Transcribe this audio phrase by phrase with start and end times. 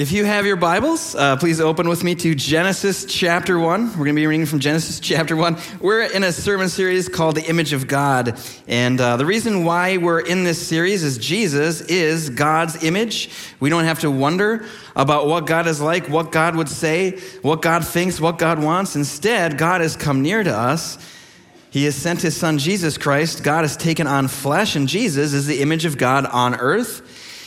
[0.00, 3.88] If you have your Bibles, uh, please open with me to Genesis chapter 1.
[3.88, 5.58] We're going to be reading from Genesis chapter 1.
[5.78, 8.40] We're in a sermon series called The Image of God.
[8.66, 13.28] And uh, the reason why we're in this series is Jesus is God's image.
[13.60, 14.64] We don't have to wonder
[14.96, 18.96] about what God is like, what God would say, what God thinks, what God wants.
[18.96, 20.96] Instead, God has come near to us.
[21.68, 23.44] He has sent his son Jesus Christ.
[23.44, 27.02] God has taken on flesh, and Jesus is the image of God on earth.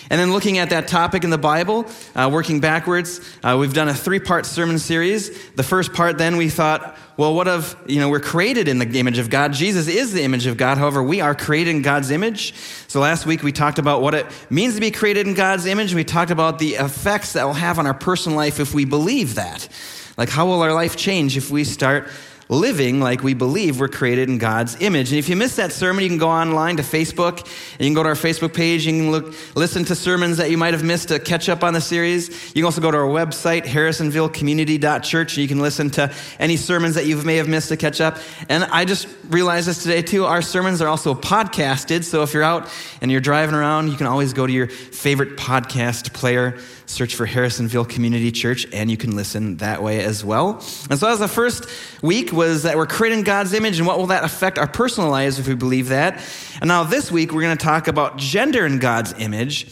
[0.10, 3.88] And then looking at that topic in the Bible, uh, working backwards, uh, we've done
[3.88, 5.52] a three part sermon series.
[5.54, 9.00] The first part, then we thought, well, what of, you know, we're created in the
[9.00, 9.54] image of God.
[9.54, 10.78] Jesus is the image of God.
[10.78, 12.54] However, we are created in God's image.
[12.88, 15.94] So last week we talked about what it means to be created in God's image.
[15.94, 19.36] We talked about the effects that will have on our personal life if we believe
[19.36, 19.68] that.
[20.18, 22.08] Like, how will our life change if we start
[22.50, 25.12] living like we believe we're created in God's image.
[25.12, 27.94] And if you missed that sermon, you can go online to Facebook and you can
[27.94, 28.86] go to our Facebook page.
[28.86, 31.74] You can look, listen to sermons that you might have missed to catch up on
[31.74, 32.30] the series.
[32.48, 36.96] You can also go to our website, harrisonvillecommunity.church, and you can listen to any sermons
[36.96, 38.18] that you may have missed to catch up.
[38.50, 40.26] And I just realized this today too.
[40.26, 42.04] Our sermons are also podcasted.
[42.04, 42.70] So if you're out
[43.02, 46.60] and you're driving around, you can always go to your favorite podcast player
[46.94, 50.64] search for Harrisonville Community Church, and you can listen that way as well.
[50.90, 51.66] And so, as the first
[52.02, 55.40] week was that we're creating God's image, and what will that affect our personal lives
[55.40, 56.22] if we believe that?
[56.62, 59.68] And now, this week, we're going to talk about gender in God's image,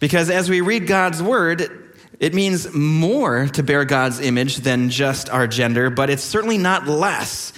[0.00, 5.28] because as we read God's word, it means more to bear God's image than just
[5.28, 7.52] our gender, but it's certainly not less.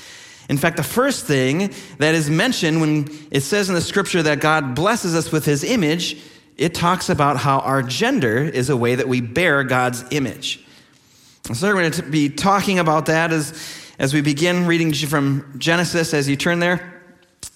[0.49, 4.41] In fact, the first thing that is mentioned when it says in the scripture that
[4.41, 6.21] God blesses us with his image
[6.57, 10.65] it talks about how our gender is a way that we bear God's image.
[11.53, 13.53] So we're going to be talking about that as,
[13.99, 16.95] as we begin reading from Genesis as you turn there.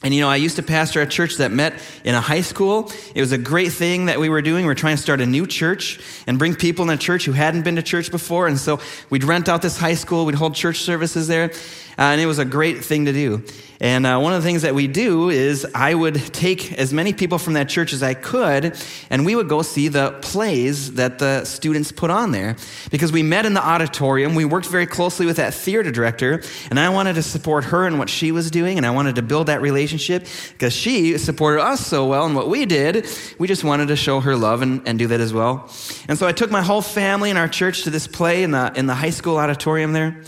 [0.03, 2.93] And you know, I used to pastor a church that met in a high school.
[3.15, 4.65] It was a great thing that we were doing.
[4.65, 7.33] We were trying to start a new church and bring people in a church who
[7.33, 8.47] hadn't been to church before.
[8.47, 11.51] And so we'd rent out this high school, we'd hold church services there.
[11.99, 13.43] Uh, and it was a great thing to do.
[13.81, 17.13] And uh, one of the things that we do is I would take as many
[17.13, 18.77] people from that church as I could,
[19.09, 22.57] and we would go see the plays that the students put on there.
[22.91, 26.81] Because we met in the auditorium, we worked very closely with that theater director, and
[26.81, 29.47] I wanted to support her and what she was doing, and I wanted to build
[29.47, 33.07] that relationship because she supported us so well in what we did.
[33.39, 35.71] We just wanted to show her love and, and do that as well.
[36.09, 38.73] And so I took my whole family and our church to this play in the,
[38.75, 40.21] in the high school auditorium there.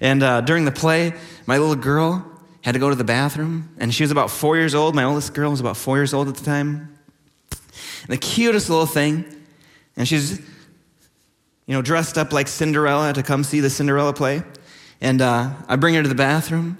[0.00, 1.12] And uh, during the play,
[1.46, 2.24] my little girl
[2.62, 4.94] had to go to the bathroom, and she was about four years old.
[4.94, 6.96] My oldest girl was about four years old at the time.
[7.50, 9.24] And the cutest little thing,
[9.96, 14.42] and she's, you know, dressed up like Cinderella to come see the Cinderella play.
[15.00, 16.78] And uh, I bring her to the bathroom,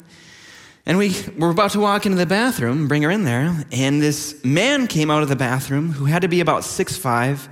[0.84, 4.42] and we were about to walk into the bathroom, bring her in there, and this
[4.44, 7.48] man came out of the bathroom who had to be about six five,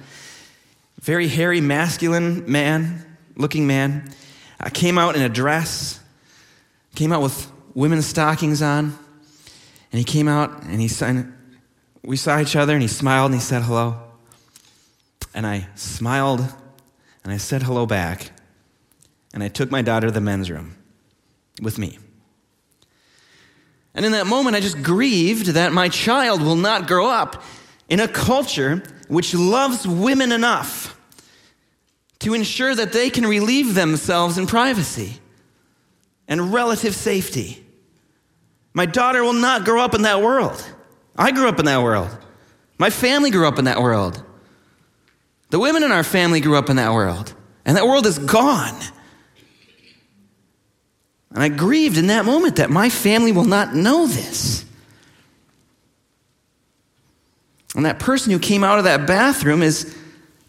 [1.01, 3.05] very hairy, masculine man,
[3.37, 4.13] looking man.
[4.61, 6.01] I came out in a dress,
[6.95, 8.99] came out with women's stockings on,
[9.93, 11.33] and he came out and he signed,
[12.03, 14.01] we saw each other and he smiled and he said hello.
[15.35, 16.41] And I smiled
[17.23, 18.31] and I said hello back.
[19.33, 20.77] And I took my daughter to the men's room
[21.63, 21.99] with me.
[23.95, 27.43] And in that moment, I just grieved that my child will not grow up
[27.89, 30.98] in a culture which loves women enough
[32.21, 35.19] to ensure that they can relieve themselves in privacy
[36.27, 37.65] and relative safety.
[38.75, 40.65] My daughter will not grow up in that world.
[41.17, 42.17] I grew up in that world.
[42.79, 44.23] My family grew up in that world.
[45.51, 47.35] The women in our family grew up in that world.
[47.65, 48.79] And that world is gone.
[51.31, 54.65] And I grieved in that moment that my family will not know this.
[57.75, 59.97] And that person who came out of that bathroom is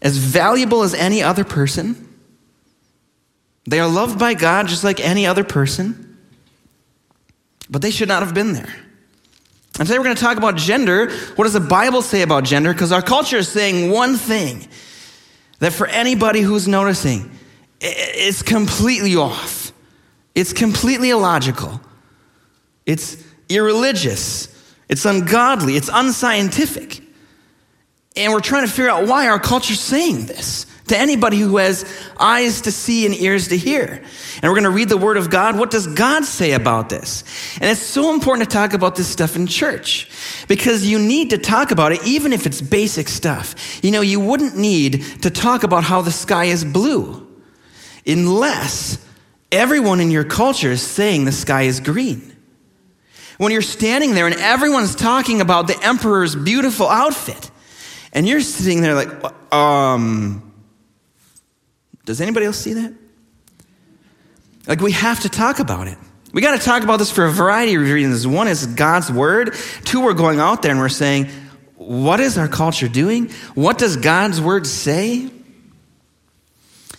[0.02, 2.08] as valuable as any other person.
[3.66, 6.18] They are loved by God just like any other person,
[7.68, 8.74] but they should not have been there.
[9.78, 11.10] And today we're going to talk about gender.
[11.36, 12.72] What does the Bible say about gender?
[12.72, 14.66] Because our culture is saying one thing
[15.60, 17.30] that for anybody who's noticing,
[17.80, 19.72] it's completely off.
[20.34, 21.80] It's completely illogical.
[22.86, 24.48] It's irreligious.
[24.88, 25.76] It's ungodly.
[25.76, 27.02] It's unscientific.
[28.16, 31.84] And we're trying to figure out why our culture's saying this to anybody who has
[32.18, 34.02] eyes to see and ears to hear.
[34.42, 35.56] And we're going to read the Word of God.
[35.56, 37.22] What does God say about this?
[37.60, 40.10] And it's so important to talk about this stuff in church
[40.48, 43.84] because you need to talk about it, even if it's basic stuff.
[43.84, 47.26] You know, you wouldn't need to talk about how the sky is blue
[48.04, 48.98] unless
[49.52, 52.36] everyone in your culture is saying the sky is green.
[53.38, 57.50] When you're standing there and everyone's talking about the emperor's beautiful outfit,
[58.12, 60.52] and you're sitting there like, um,
[62.04, 62.92] Does anybody else see that?
[64.66, 65.98] Like, we have to talk about it.
[66.32, 68.26] We got to talk about this for a variety of reasons.
[68.26, 69.54] One is God's word.
[69.84, 71.28] Two, we're going out there and we're saying,
[71.76, 73.30] what is our culture doing?
[73.54, 75.30] What does God's word say?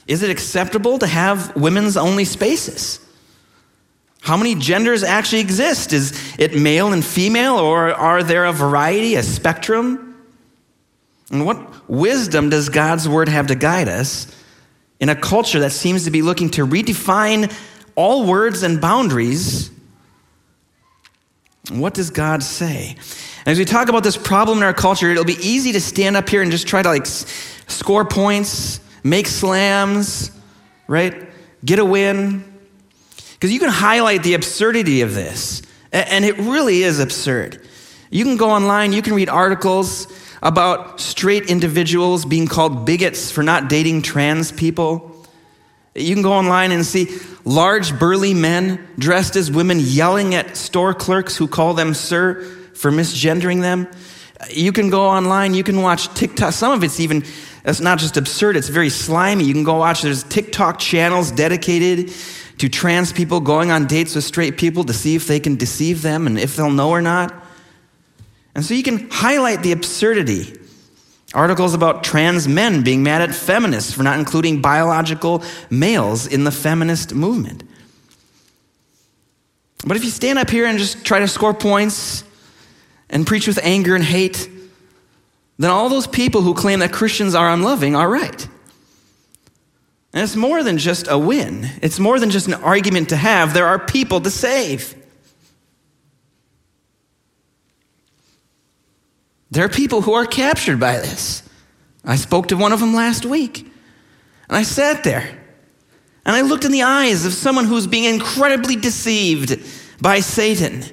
[0.07, 2.99] Is it acceptable to have women's only spaces?
[4.21, 5.93] How many genders actually exist?
[5.93, 10.10] Is it male and female, or are there a variety, a spectrum?
[11.31, 14.27] And what wisdom does God's word have to guide us
[14.99, 17.51] in a culture that seems to be looking to redefine
[17.95, 19.71] all words and boundaries?
[21.71, 22.95] What does God say?
[23.39, 26.17] And as we talk about this problem in our culture, it'll be easy to stand
[26.17, 30.31] up here and just try to like score points, make slams,
[30.87, 31.29] right?
[31.63, 32.43] Get a win.
[33.33, 35.61] Because you can highlight the absurdity of this.
[35.93, 37.65] And it really is absurd.
[38.09, 40.07] You can go online, you can read articles
[40.41, 45.07] about straight individuals being called bigots for not dating trans people.
[45.93, 47.09] You can go online and see
[47.43, 52.41] large, burly men dressed as women yelling at store clerks who call them sir
[52.73, 53.87] for misgendering them.
[54.49, 56.53] You can go online, you can watch TikTok.
[56.53, 57.23] Some of it's even,
[57.63, 59.43] it's not just absurd, it's very slimy.
[59.43, 62.11] You can go watch, there's TikTok channels dedicated
[62.57, 66.01] to trans people going on dates with straight people to see if they can deceive
[66.01, 67.40] them and if they'll know or not.
[68.55, 70.57] And so you can highlight the absurdity.
[71.33, 76.51] Articles about trans men being mad at feminists for not including biological males in the
[76.51, 77.63] feminist movement.
[79.85, 82.23] But if you stand up here and just try to score points
[83.09, 84.49] and preach with anger and hate,
[85.57, 88.47] then all those people who claim that Christians are unloving are right.
[90.13, 93.53] And it's more than just a win, it's more than just an argument to have.
[93.53, 94.95] There are people to save.
[99.51, 101.43] There are people who are captured by this.
[102.03, 105.37] I spoke to one of them last week, and I sat there
[106.25, 109.59] and I looked in the eyes of someone who's being incredibly deceived
[110.01, 110.83] by Satan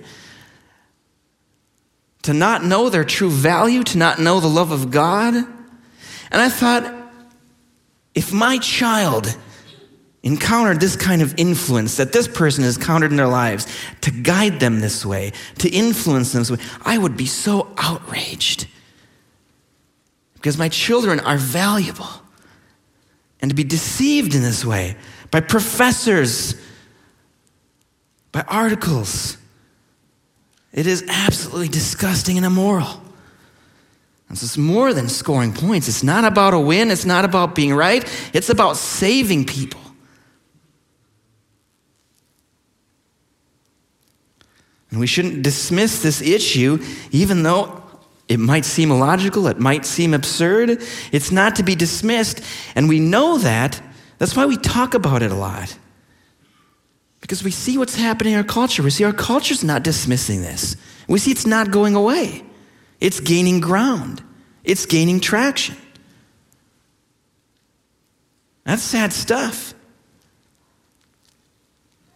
[2.23, 5.35] to not know their true value, to not know the love of God.
[5.35, 6.95] And I thought,
[8.15, 9.37] if my child
[10.23, 13.67] encountered this kind of influence that this person has encountered in their lives
[14.01, 18.67] to guide them this way, to influence them this way, I would be so outraged.
[20.35, 22.09] Because my children are valuable.
[23.41, 24.97] And to be deceived in this way
[25.31, 26.55] by professors,
[28.33, 29.37] by articles,
[30.73, 33.03] it is absolutely disgusting and immoral.
[34.31, 35.89] This is more than scoring points.
[35.89, 38.05] It's not about a win, it's not about being right,
[38.35, 39.81] it's about saving people.
[44.91, 47.83] And we shouldn't dismiss this issue, even though
[48.29, 50.83] it might seem illogical, it might seem absurd.
[51.13, 52.43] It's not to be dismissed.
[52.75, 53.81] And we know that.
[54.19, 55.77] That's why we talk about it a lot.
[57.21, 58.83] Because we see what's happening in our culture.
[58.83, 60.77] We see our culture's not dismissing this.
[61.09, 62.45] We see it's not going away,
[63.01, 64.23] it's gaining ground,
[64.63, 65.77] it's gaining traction.
[68.65, 69.73] That's sad stuff.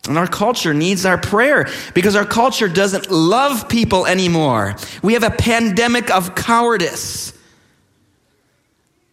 [0.09, 4.75] And our culture needs our prayer because our culture doesn't love people anymore.
[5.03, 7.33] We have a pandemic of cowardice.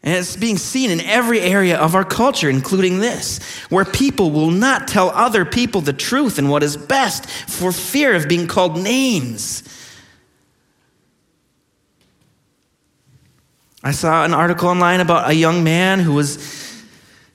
[0.01, 3.39] And it's being seen in every area of our culture, including this,
[3.69, 8.15] where people will not tell other people the truth and what is best for fear
[8.15, 9.61] of being called names.
[13.83, 16.37] I saw an article online about a young man who was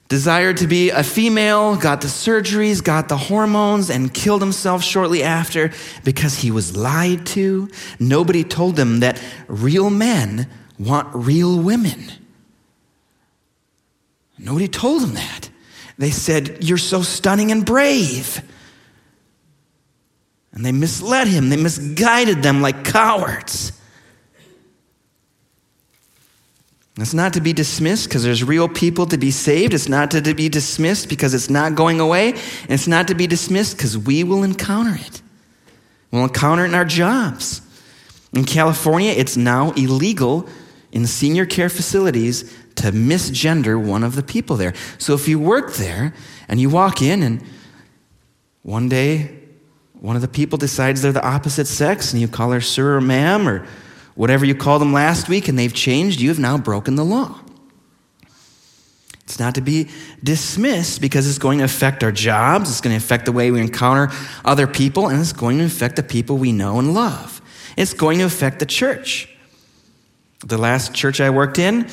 [0.07, 5.23] desired to be a female, got the surgeries, got the hormones, and killed himself shortly
[5.23, 5.71] after
[6.03, 7.69] because he was lied to.
[7.99, 10.47] Nobody told him that real men
[10.77, 12.11] want real women.
[14.37, 15.49] Nobody told him that.
[15.97, 18.43] They said, You're so stunning and brave.
[20.51, 23.73] And they misled him, they misguided them like cowards.
[26.97, 29.73] It's not to be dismissed because there's real people to be saved.
[29.73, 32.29] It's not to be dismissed because it's not going away.
[32.29, 35.21] And it's not to be dismissed because we will encounter it.
[36.11, 37.61] We'll encounter it in our jobs.
[38.31, 40.47] In California, it's now illegal
[40.93, 42.43] in senior care facilities
[42.75, 44.73] to misgender one of the people there.
[44.97, 46.13] So if you work there
[46.47, 47.43] and you walk in and
[48.63, 49.37] one day
[49.93, 53.01] one of the people decides they're the opposite sex and you call her sir or
[53.01, 53.67] ma'am or
[54.15, 57.39] Whatever you called them last week and they've changed, you have now broken the law.
[59.23, 59.89] It's not to be
[60.23, 63.59] dismissed because it's going to affect our jobs, it's going to affect the way we
[63.59, 64.13] encounter
[64.45, 67.41] other people, and it's going to affect the people we know and love.
[67.75, 69.27] It's going to affect the church.
[70.39, 71.89] The last church I worked in,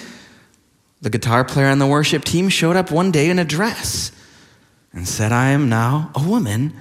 [1.00, 4.12] the guitar player on the worship team showed up one day in a dress
[4.92, 6.76] and said, I am now a woman.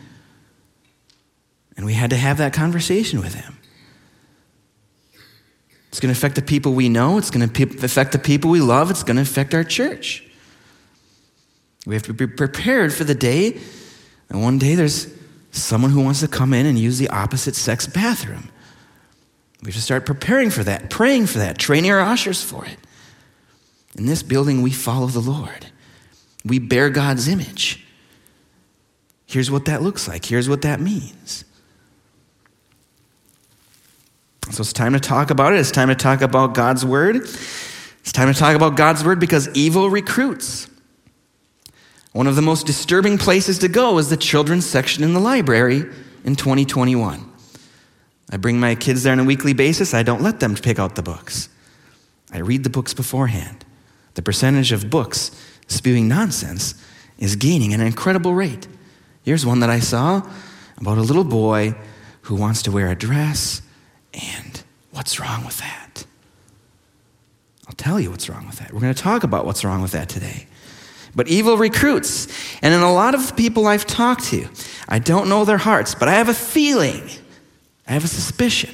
[1.78, 3.58] And we had to have that conversation with him.
[5.92, 8.62] It's going to affect the people we know, it's going to affect the people we
[8.62, 10.26] love, it's going to affect our church.
[11.86, 13.60] We have to be prepared for the day,
[14.30, 15.14] and one day there's
[15.52, 18.50] someone who wants to come in and use the opposite sex bathroom.
[19.64, 22.78] We have to start preparing for that, praying for that, training our ushers for it.
[23.98, 25.68] In this building, we follow the Lord.
[26.46, 27.86] We bear God's image.
[29.26, 30.24] Here's what that looks like.
[30.24, 31.44] Here's what that means.
[34.52, 35.60] So it's time to talk about it.
[35.60, 37.16] It's time to talk about God's word.
[37.16, 40.68] It's time to talk about God's word because evil recruits.
[42.12, 45.86] One of the most disturbing places to go is the children's section in the library
[46.26, 47.32] in 2021.
[48.32, 49.94] I bring my kids there on a weekly basis.
[49.94, 51.48] I don't let them pick out the books.
[52.34, 53.64] I read the books beforehand.
[54.16, 55.32] The percentage of books
[55.68, 56.76] spewing nonsense
[57.18, 58.68] is gaining an incredible rate.
[59.24, 60.22] Here's one that I saw
[60.78, 61.76] about a little boy
[62.24, 63.61] who wants to wear a dress,
[64.14, 66.06] and what's wrong with that?
[67.68, 68.74] I'll tell you what's wrong with that.
[68.74, 70.48] We're going to talk about what's wrong with that today.
[71.16, 72.28] But evil recruits.
[72.62, 74.48] And in a lot of people I've talked to,
[74.88, 77.10] I don't know their hearts, but I have a feeling
[77.88, 78.74] I have a suspicion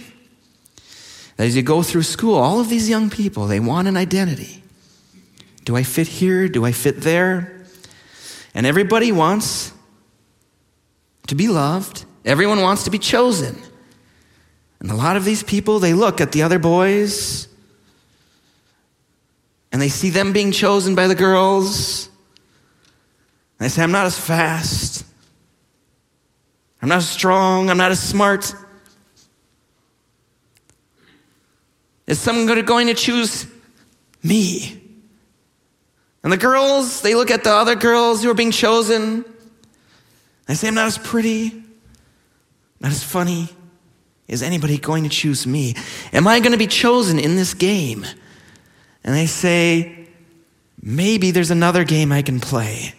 [1.38, 4.64] that as you go through school, all of these young people, they want an identity.
[5.66, 6.48] Do I fit here?
[6.48, 7.66] Do I fit there?
[8.54, 9.74] And everybody wants
[11.28, 12.06] to be loved.
[12.26, 13.58] Everyone wants to be chosen.
[14.80, 17.48] And a lot of these people, they look at the other boys
[19.72, 22.10] and they see them being chosen by the girls.
[23.60, 25.06] And they say, I'm not as fast.
[26.82, 27.70] I'm not as strong.
[27.70, 28.54] I'm not as smart.
[32.06, 33.48] Is someone going to choose
[34.24, 34.82] me?
[36.24, 39.26] And the girls, they look at the other girls who are being chosen.
[40.46, 41.64] They say, I'm not as pretty,
[42.80, 43.50] not as funny.
[44.28, 45.76] Is anybody going to choose me?
[46.12, 48.06] Am I going to be chosen in this game?
[49.04, 50.08] And they say,
[50.82, 52.94] maybe there's another game I can play.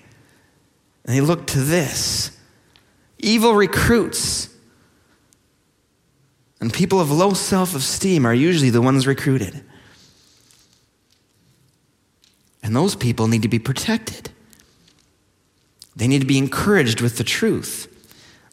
[1.04, 2.36] And they look to this.
[3.18, 4.48] Evil recruits
[6.60, 9.62] and people of low self esteem are usually the ones recruited.
[12.62, 14.30] And those people need to be protected.
[15.94, 17.86] They need to be encouraged with the truth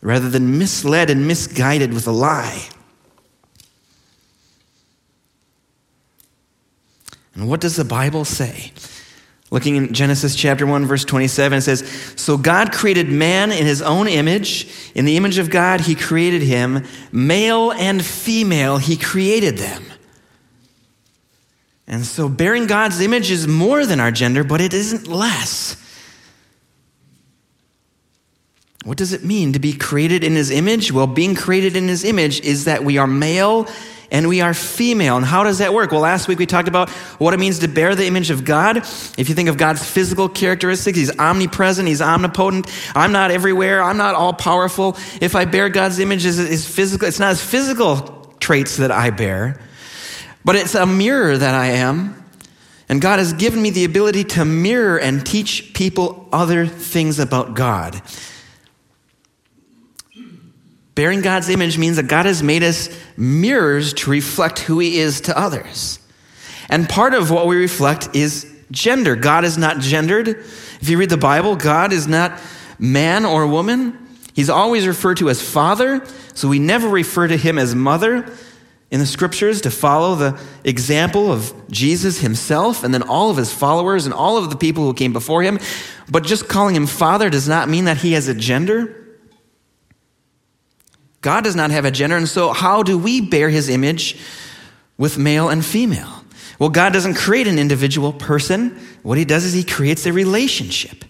[0.01, 2.69] rather than misled and misguided with a lie.
[7.33, 8.71] And what does the Bible say?
[9.51, 13.81] Looking in Genesis chapter 1, verse 27, it says, So God created man in his
[13.81, 14.67] own image.
[14.95, 16.83] In the image of God, he created him.
[17.11, 19.83] Male and female, he created them.
[21.87, 25.77] And so bearing God's image is more than our gender, but it isn't less.
[28.85, 30.91] What does it mean to be created in his image?
[30.91, 33.67] Well, being created in his image is that we are male
[34.11, 35.17] and we are female.
[35.17, 35.91] And how does that work?
[35.91, 38.77] Well, last week we talked about what it means to bear the image of God.
[38.77, 42.71] If you think of God's physical characteristics, He's omnipresent, He's omnipotent.
[42.95, 44.95] I'm not everywhere, I'm not all powerful.
[45.19, 49.59] If I bear God's image, is physical, it's not His physical traits that I bear,
[50.45, 52.23] but it's a mirror that I am.
[52.87, 57.55] And God has given me the ability to mirror and teach people other things about
[57.55, 57.99] God.
[60.95, 65.21] Bearing God's image means that God has made us mirrors to reflect who He is
[65.21, 65.99] to others.
[66.69, 69.15] And part of what we reflect is gender.
[69.15, 70.29] God is not gendered.
[70.29, 72.39] If you read the Bible, God is not
[72.79, 73.97] man or woman.
[74.33, 78.29] He's always referred to as father, so we never refer to him as mother
[78.91, 83.51] in the scriptures to follow the example of Jesus himself and then all of his
[83.51, 85.59] followers and all of the people who came before him.
[86.09, 89.04] But just calling him father does not mean that he has a gender.
[91.25, 94.15] God does not have a gender, and so how do we bear his image
[94.95, 96.23] with male and female?
[96.59, 98.79] Well, God doesn't create an individual person.
[99.01, 101.03] What he does is he creates a relationship.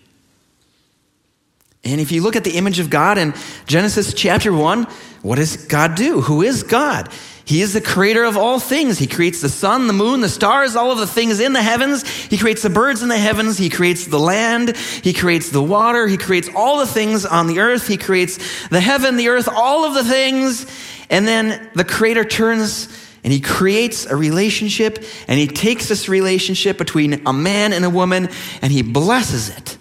[1.84, 3.34] And if you look at the image of God in
[3.66, 4.84] Genesis chapter 1,
[5.22, 6.22] what does God do?
[6.22, 7.10] Who is God?
[7.46, 8.98] He is the creator of all things.
[8.98, 12.08] He creates the sun, the moon, the stars, all of the things in the heavens.
[12.08, 13.60] He creates the birds in the heavens.
[13.60, 14.76] He creates the land.
[14.76, 16.08] He creates the water.
[16.08, 17.88] He creates all the things on the earth.
[17.88, 20.66] He creates the heaven, the earth, all of the things.
[21.12, 22.88] And then the creator turns
[23.24, 27.90] and he creates a relationship and he takes this relationship between a man and a
[27.92, 28.30] woman
[28.62, 29.78] and he blesses it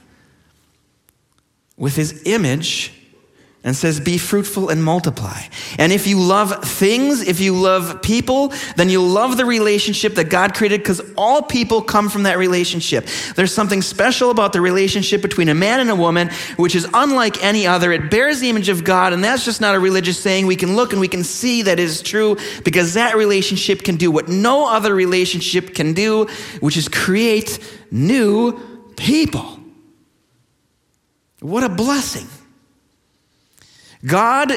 [1.76, 2.92] with his image
[3.64, 5.40] and says, Be fruitful and multiply.
[5.78, 10.28] And if you love things, if you love people, then you'll love the relationship that
[10.28, 13.08] God created because all people come from that relationship.
[13.34, 17.42] There's something special about the relationship between a man and a woman, which is unlike
[17.42, 17.90] any other.
[17.90, 20.46] It bears the image of God, and that's just not a religious saying.
[20.46, 24.10] We can look and we can see that is true because that relationship can do
[24.10, 26.26] what no other relationship can do,
[26.60, 27.58] which is create
[27.90, 28.60] new
[28.96, 29.58] people.
[31.40, 32.28] What a blessing.
[34.04, 34.52] God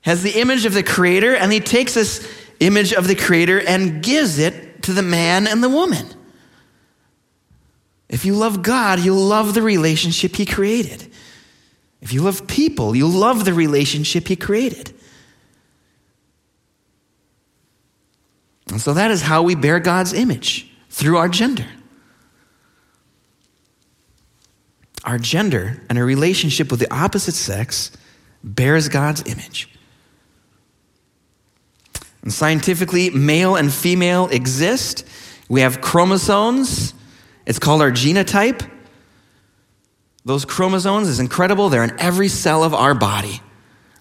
[0.00, 2.28] has the image of the Creator, and He takes this
[2.60, 6.06] image of the Creator and gives it to the man and the woman.
[8.08, 11.10] If you love God, you'll love the relationship He created.
[12.00, 14.92] If you love people, you'll love the relationship He created.
[18.68, 21.66] And so that is how we bear God's image through our gender.
[25.04, 27.92] Our gender and a relationship with the opposite sex
[28.42, 29.68] bears God's image.
[32.22, 35.06] And scientifically, male and female exist.
[35.48, 36.94] We have chromosomes.
[37.46, 38.68] It's called our genotype.
[40.24, 41.68] Those chromosomes is incredible.
[41.68, 43.40] They're in every cell of our body.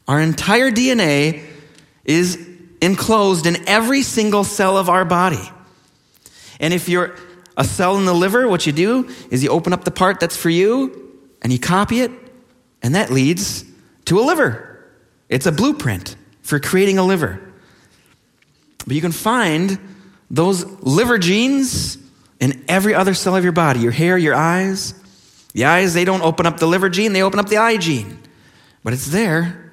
[0.07, 1.43] Our entire DNA
[2.05, 2.47] is
[2.81, 5.51] enclosed in every single cell of our body.
[6.59, 7.15] And if you're
[7.57, 10.37] a cell in the liver, what you do is you open up the part that's
[10.37, 12.11] for you and you copy it,
[12.83, 13.65] and that leads
[14.11, 14.77] to a liver.
[15.29, 17.39] It's a blueprint for creating a liver.
[18.85, 19.79] But you can find
[20.29, 21.97] those liver genes
[22.37, 24.93] in every other cell of your body your hair, your eyes.
[25.53, 28.19] The eyes, they don't open up the liver gene, they open up the eye gene.
[28.83, 29.71] But it's there.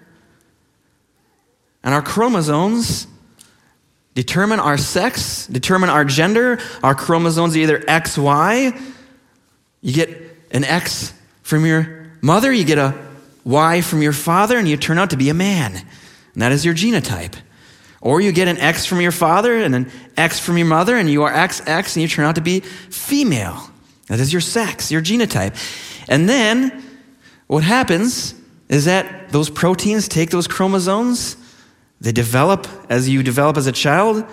[1.83, 3.09] And our chromosomes
[4.15, 6.61] determine our sex, determine our gender.
[6.85, 8.81] Our chromosomes are either XY,
[9.81, 10.11] you get
[10.53, 13.08] an X from your mother, you get a
[13.49, 15.75] Y from your father, and you turn out to be a man.
[15.75, 17.35] And that is your genotype.
[18.03, 21.11] Or you get an X from your father and an X from your mother, and
[21.11, 23.71] you are XX, and you turn out to be female.
[24.09, 25.57] That is your sex, your genotype.
[26.09, 26.85] And then
[27.47, 28.35] what happens
[28.69, 31.37] is that those proteins take those chromosomes,
[32.03, 34.27] they develop as you develop as a child,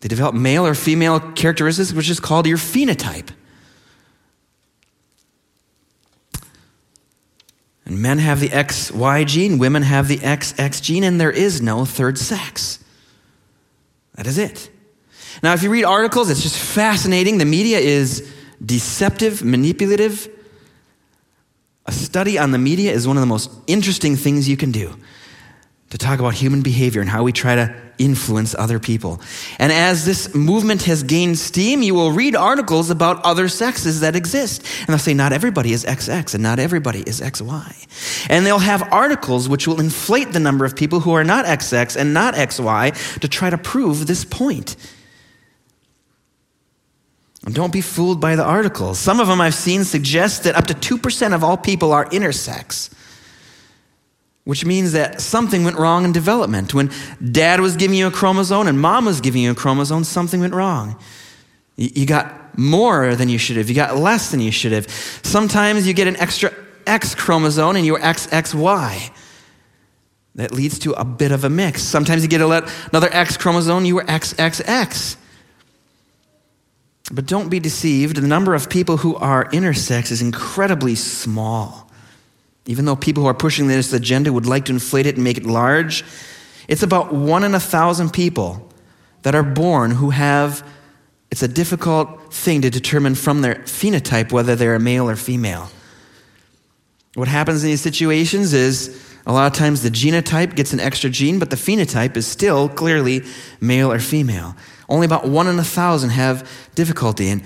[0.00, 3.30] they develop male or female characteristics, which is called your phenotype.
[7.86, 11.84] And men have the XY gene, women have the XX gene, and there is no
[11.84, 12.82] third sex.
[14.16, 14.70] That is it.
[15.42, 17.38] Now, if you read articles, it's just fascinating.
[17.38, 18.32] The media is
[18.64, 20.28] deceptive, manipulative.
[21.86, 24.96] A study on the media is one of the most interesting things you can do
[25.90, 29.20] to talk about human behavior and how we try to influence other people.
[29.58, 34.16] And as this movement has gained steam, you will read articles about other sexes that
[34.16, 34.62] exist.
[34.80, 38.26] And they'll say, not everybody is XX and not everybody is XY.
[38.28, 41.96] And they'll have articles which will inflate the number of people who are not XX
[41.96, 44.76] and not XY to try to prove this point.
[47.44, 48.98] And don't be fooled by the articles.
[48.98, 52.90] Some of them I've seen suggest that up to 2% of all people are intersex
[54.46, 56.72] which means that something went wrong in development.
[56.72, 56.92] When
[57.32, 60.54] dad was giving you a chromosome and mom was giving you a chromosome, something went
[60.54, 60.96] wrong.
[61.74, 64.88] You got more than you should have, you got less than you should have.
[65.24, 66.54] Sometimes you get an extra
[66.86, 69.10] X chromosome and you're XXY.
[70.36, 71.82] That leads to a bit of a mix.
[71.82, 75.16] Sometimes you get another X chromosome, you were XXX.
[77.12, 81.85] But don't be deceived, the number of people who are intersex is incredibly small.
[82.66, 85.38] Even though people who are pushing this agenda would like to inflate it and make
[85.38, 86.04] it large,
[86.68, 88.68] it's about one in a thousand people
[89.22, 90.66] that are born who have,
[91.30, 95.70] it's a difficult thing to determine from their phenotype whether they're a male or female.
[97.14, 101.08] What happens in these situations is a lot of times the genotype gets an extra
[101.08, 103.22] gene, but the phenotype is still clearly
[103.60, 104.54] male or female.
[104.88, 107.42] Only about one in a thousand have difficulty, and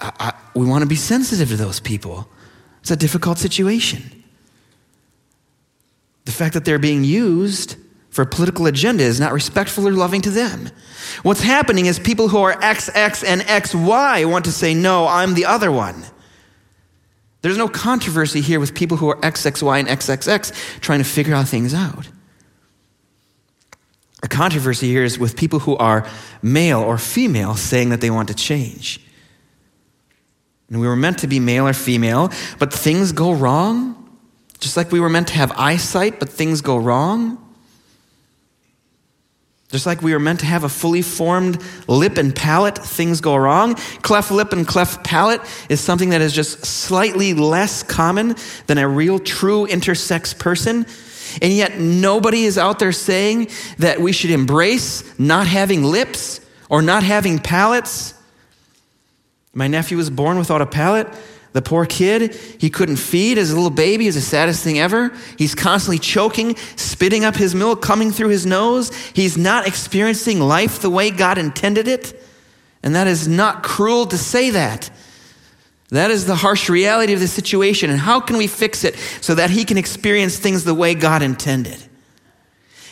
[0.00, 2.28] I, I, we want to be sensitive to those people.
[2.80, 4.24] It's a difficult situation.
[6.26, 7.76] The fact that they're being used
[8.10, 10.68] for a political agenda is not respectful or loving to them.
[11.22, 15.44] What's happening is people who are XX and XY want to say, no, I'm the
[15.46, 16.04] other one.
[17.42, 21.46] There's no controversy here with people who are XXY and XXX trying to figure out
[21.46, 22.08] things out.
[24.22, 26.08] A controversy here is with people who are
[26.42, 29.00] male or female saying that they want to change.
[30.68, 33.95] And we were meant to be male or female, but things go wrong
[34.58, 37.42] just like we were meant to have eyesight, but things go wrong.
[39.70, 43.34] Just like we were meant to have a fully formed lip and palate, things go
[43.36, 43.74] wrong.
[44.02, 48.36] Cleft lip and cleft palate is something that is just slightly less common
[48.68, 50.86] than a real, true intersex person.
[51.42, 56.40] And yet, nobody is out there saying that we should embrace not having lips
[56.70, 58.14] or not having palates.
[59.52, 61.08] My nephew was born without a palate.
[61.56, 65.10] The poor kid, he couldn't feed a little baby, is the saddest thing ever.
[65.38, 68.94] He's constantly choking, spitting up his milk coming through his nose.
[69.14, 72.22] He's not experiencing life the way God intended it.
[72.82, 74.90] And that is not cruel to say that.
[75.88, 77.88] That is the harsh reality of the situation.
[77.88, 81.22] And how can we fix it so that he can experience things the way God
[81.22, 81.82] intended?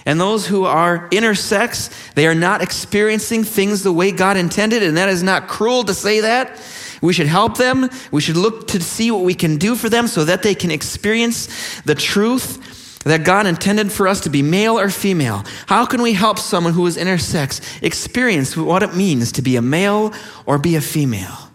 [0.07, 4.83] And those who are intersex, they are not experiencing things the way God intended.
[4.83, 6.59] And that is not cruel to say that.
[7.05, 7.91] We should help them.
[8.11, 10.71] We should look to see what we can do for them so that they can
[10.71, 15.45] experience the truth that God intended for us to be male or female.
[15.67, 19.61] How can we help someone who is intersex experience what it means to be a
[19.61, 20.15] male
[20.47, 21.51] or be a female?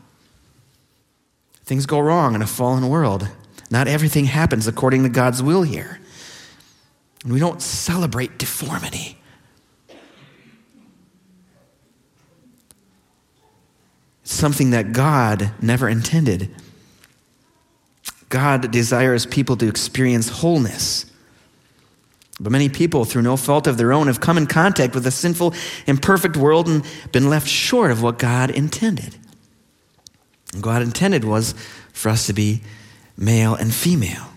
[1.64, 3.28] Things go wrong in a fallen world.
[3.72, 6.00] Not everything happens according to God's will here.
[7.24, 9.19] And we don't celebrate deformity.
[14.30, 16.54] Something that God never intended.
[18.30, 21.06] God desires people to experience wholeness.
[22.40, 25.12] But many people, through no fault of their own, have come in contact with a
[25.12, 25.54] sinful,
[25.88, 29.18] imperfect world and been left short of what God intended.
[30.54, 31.54] And God intended was
[31.92, 32.62] for us to be
[33.18, 34.28] male and female.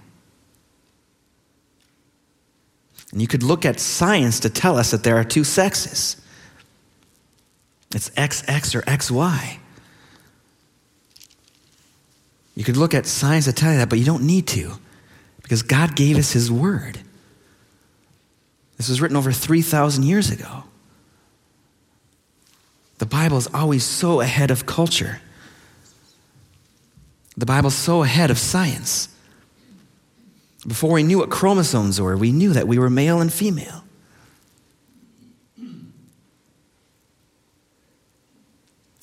[3.12, 6.16] And you could look at science to tell us that there are two sexes
[7.94, 9.58] it's XX or XY.
[12.54, 14.72] You could look at science to tell you that, but you don't need to
[15.42, 16.98] because God gave us His Word.
[18.76, 20.64] This was written over 3,000 years ago.
[22.98, 25.20] The Bible is always so ahead of culture.
[27.36, 29.08] The Bible's so ahead of science.
[30.66, 33.82] Before we knew what chromosomes were, we knew that we were male and female.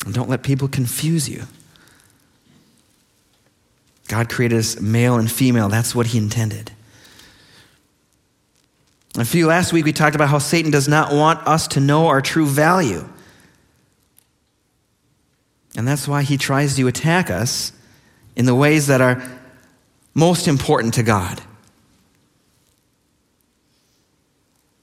[0.06, 1.44] And don't let people confuse you.
[4.10, 5.70] God created us male and female.
[5.70, 6.72] That's what He intended.
[9.18, 12.08] A few last week, we talked about how Satan does not want us to know
[12.08, 13.08] our true value.
[15.76, 17.72] And that's why he tries to attack us
[18.36, 19.22] in the ways that are
[20.14, 21.42] most important to God.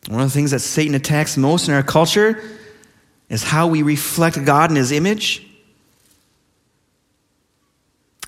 [0.08, 2.42] One of the things that Satan attacks most in our culture
[3.28, 5.44] is how we reflect God in his image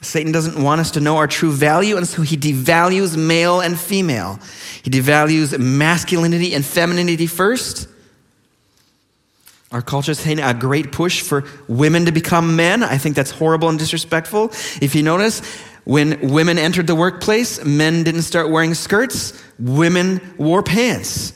[0.00, 3.78] Satan doesn't want us to know our true value, and so he devalues male and
[3.78, 4.38] female.
[4.82, 7.88] He devalues masculinity and femininity first.
[9.70, 12.82] Our culture is taking a great push for women to become men.
[12.82, 14.50] I think that's horrible and disrespectful.
[14.80, 15.42] If you notice,
[15.84, 21.32] when women entered the workplace, men didn't start wearing skirts, women wore pants.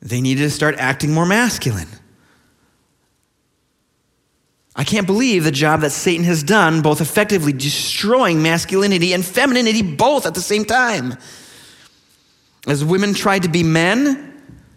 [0.00, 1.88] They needed to start acting more masculine.
[4.78, 9.80] I can't believe the job that Satan has done, both effectively destroying masculinity and femininity
[9.80, 11.16] both at the same time.
[12.66, 14.34] As women tried to be men,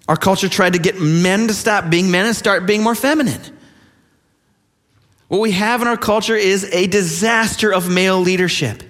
[0.07, 3.41] our culture tried to get men to stop being men and start being more feminine.
[5.27, 8.81] What we have in our culture is a disaster of male leadership.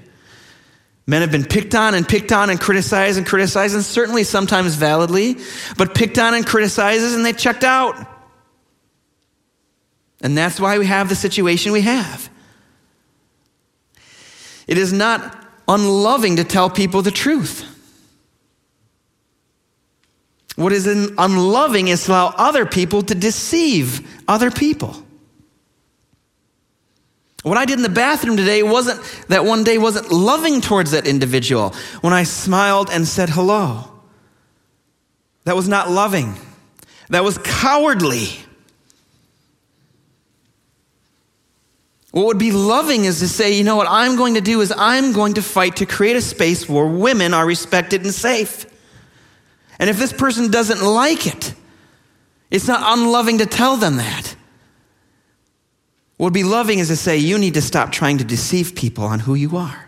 [1.07, 4.75] Men have been picked on and picked on and criticized and criticized, and certainly sometimes
[4.75, 5.37] validly,
[5.75, 8.18] but picked on and criticized and they checked out.
[10.21, 12.29] And that's why we have the situation we have.
[14.67, 17.65] It is not unloving to tell people the truth.
[20.55, 24.95] What is unloving is to allow other people to deceive other people.
[27.43, 31.07] What I did in the bathroom today wasn't that one day wasn't loving towards that
[31.07, 33.89] individual when I smiled and said hello.
[35.45, 36.35] That was not loving.
[37.09, 38.27] That was cowardly.
[42.11, 44.73] What would be loving is to say, you know what I'm going to do is
[44.75, 48.65] I'm going to fight to create a space where women are respected and safe.
[49.77, 51.53] And if this person doesn't like it,
[52.49, 54.35] it's not unloving to tell them that.
[56.17, 59.03] What would be loving is to say, you need to stop trying to deceive people
[59.03, 59.87] on who you are.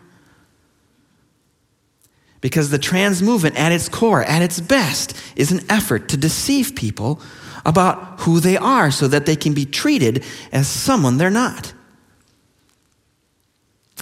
[2.39, 6.75] Because the trans movement, at its core, at its best, is an effort to deceive
[6.75, 7.19] people
[7.65, 11.73] about who they are so that they can be treated as someone they're not.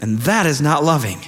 [0.01, 1.19] And that is not loving.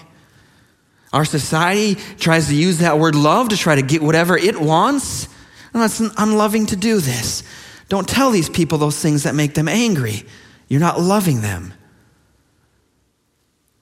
[1.13, 5.27] Our society tries to use that word love to try to get whatever it wants.
[5.73, 7.43] No, it's unloving to do this.
[7.89, 10.23] Don't tell these people those things that make them angry.
[10.69, 11.73] You're not loving them.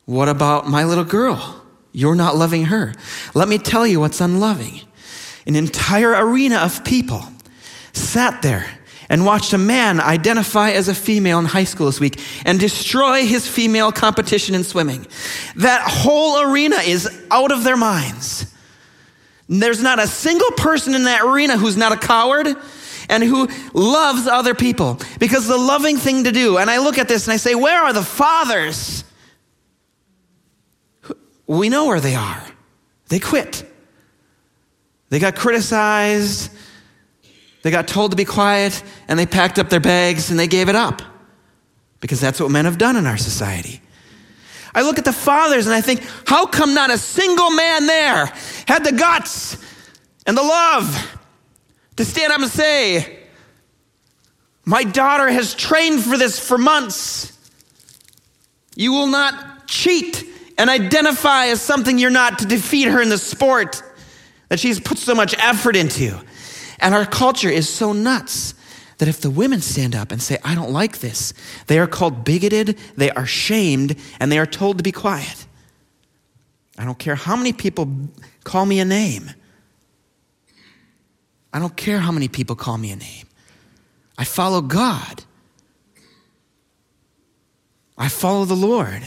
[0.05, 1.63] What about my little girl?
[1.91, 2.93] You're not loving her.
[3.35, 4.81] Let me tell you what's unloving.
[5.45, 7.23] An entire arena of people
[7.93, 8.65] sat there
[9.09, 13.25] and watched a man identify as a female in high school this week and destroy
[13.25, 15.05] his female competition in swimming.
[15.55, 18.53] That whole arena is out of their minds.
[19.49, 22.47] There's not a single person in that arena who's not a coward
[23.09, 26.59] and who loves other people because the loving thing to do.
[26.59, 29.03] And I look at this and I say, Where are the fathers?
[31.47, 32.43] We know where they are.
[33.07, 33.65] They quit.
[35.09, 36.51] They got criticized.
[37.61, 40.69] They got told to be quiet and they packed up their bags and they gave
[40.69, 41.01] it up
[41.99, 43.81] because that's what men have done in our society.
[44.73, 48.31] I look at the fathers and I think, how come not a single man there
[48.67, 49.57] had the guts
[50.25, 51.17] and the love
[51.97, 53.19] to stand up and say,
[54.63, 57.37] My daughter has trained for this for months.
[58.75, 60.23] You will not cheat
[60.57, 63.81] and identify as something you're not to defeat her in the sport
[64.49, 66.17] that she's put so much effort into.
[66.79, 68.53] And our culture is so nuts
[68.99, 71.33] that if the women stand up and say, I don't like this,
[71.67, 75.45] they are called bigoted, they are shamed, and they are told to be quiet.
[76.77, 77.89] I don't care how many people
[78.43, 79.31] call me a name.
[81.51, 83.25] I don't care how many people call me a name.
[84.17, 85.23] I follow God.
[87.97, 89.01] I follow the Lord.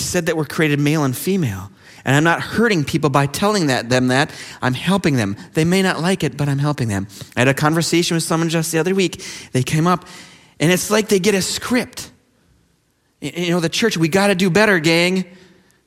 [0.00, 1.70] Said that we're created male and female.
[2.04, 4.32] And I'm not hurting people by telling that, them that.
[4.62, 5.36] I'm helping them.
[5.52, 7.06] They may not like it, but I'm helping them.
[7.36, 9.22] I had a conversation with someone just the other week.
[9.52, 10.06] They came up,
[10.58, 12.10] and it's like they get a script.
[13.20, 15.26] You know, the church, we got to do better, gang.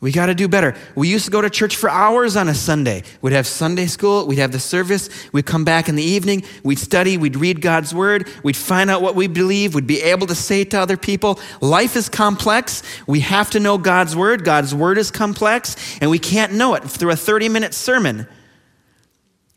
[0.03, 0.75] We got to do better.
[0.95, 3.03] We used to go to church for hours on a Sunday.
[3.21, 6.77] We'd have Sunday school, we'd have the service, we'd come back in the evening, we'd
[6.77, 10.35] study, we'd read God's word, we'd find out what we believe, we'd be able to
[10.35, 11.39] say to other people.
[11.61, 12.83] Life is complex.
[13.07, 14.43] We have to know God's word.
[14.43, 18.27] God's word is complex, and we can't know it through a 30 minute sermon.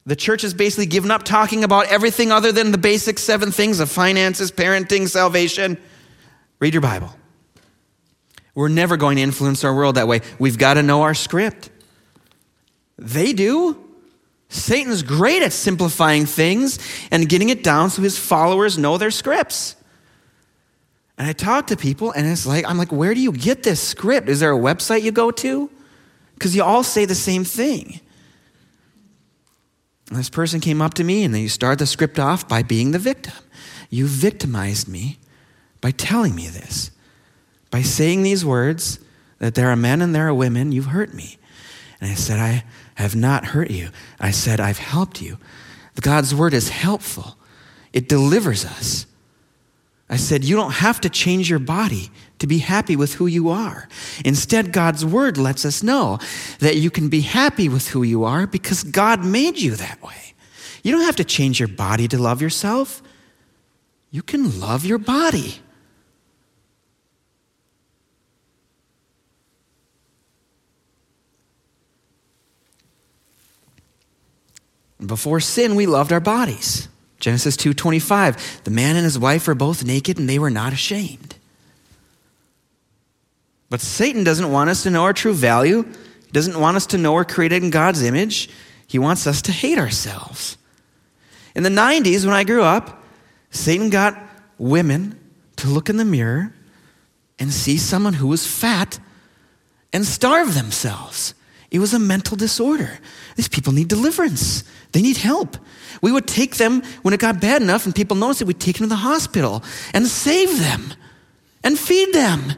[0.05, 3.81] The church has basically given up talking about everything other than the basic seven things
[3.81, 5.77] of finances, parenting, salvation.
[6.61, 7.13] Read your Bible.
[8.57, 10.23] We're never going to influence our world that way.
[10.39, 11.69] We've got to know our script.
[12.99, 13.77] They do.
[14.49, 16.79] Satan's great at simplifying things
[17.11, 19.77] and getting it down so his followers know their scripts.
[21.19, 23.81] And I talk to people, and it's like, I'm like, where do you get this
[23.81, 24.29] script?
[24.29, 25.71] Is there a website you go to?
[26.35, 28.01] Because you all say the same thing.
[30.09, 32.93] And this person came up to me, and they start the script off by being
[32.93, 33.35] the victim.
[33.91, 35.19] You victimized me
[35.83, 36.91] by telling me this.
[37.71, 39.01] By saying these words,
[39.39, 41.39] that there are men and there are women, you've hurt me.
[42.01, 43.91] And I said, I have not hurt you.
[44.19, 45.39] I said, I've helped you.
[46.01, 47.37] God's word is helpful,
[47.93, 49.07] it delivers us.
[50.09, 53.49] I said, You don't have to change your body to be happy with who you
[53.49, 53.89] are.
[54.25, 56.19] Instead, God's word lets us know
[56.61, 60.35] that you can be happy with who you are because God made you that way.
[60.83, 63.03] You don't have to change your body to love yourself,
[64.11, 65.61] you can love your body.
[75.07, 76.89] Before sin, we loved our bodies.
[77.19, 81.37] Genesis 2:25, the man and his wife were both naked and they were not ashamed.
[83.69, 85.83] But Satan doesn't want us to know our true value.
[85.83, 88.49] He doesn't want us to know we're created in God's image.
[88.87, 90.57] He wants us to hate ourselves.
[91.55, 93.03] In the 90s, when I grew up,
[93.51, 94.17] Satan got
[94.59, 95.19] women
[95.57, 96.53] to look in the mirror
[97.39, 98.99] and see someone who was fat
[99.93, 101.35] and starve themselves.
[101.71, 102.99] It was a mental disorder.
[103.35, 104.65] These people need deliverance.
[104.93, 105.57] They need help.
[106.01, 108.79] We would take them when it got bad enough and people noticed it, we'd take
[108.79, 110.95] them to the hospital and save them
[111.65, 112.53] and feed them.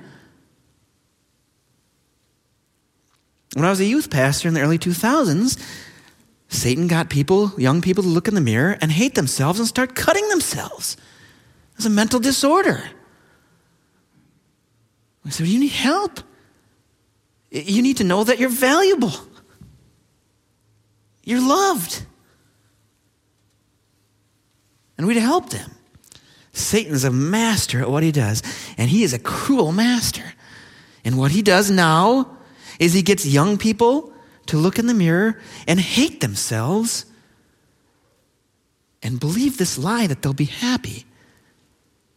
[3.54, 5.58] When I was a youth pastor in the early 2000s,
[6.48, 9.94] Satan got people, young people, to look in the mirror and hate themselves and start
[9.94, 10.96] cutting themselves.
[11.72, 12.82] It was a mental disorder.
[15.24, 16.20] I said, You need help.
[17.50, 19.12] You need to know that you're valuable.
[21.24, 22.04] You're loved.
[24.96, 25.70] And we'd help them.
[26.52, 28.42] Satan's a master at what he does,
[28.76, 30.34] and he is a cruel master.
[31.04, 32.36] And what he does now
[32.78, 34.12] is he gets young people
[34.46, 37.06] to look in the mirror and hate themselves
[39.02, 41.04] and believe this lie that they'll be happy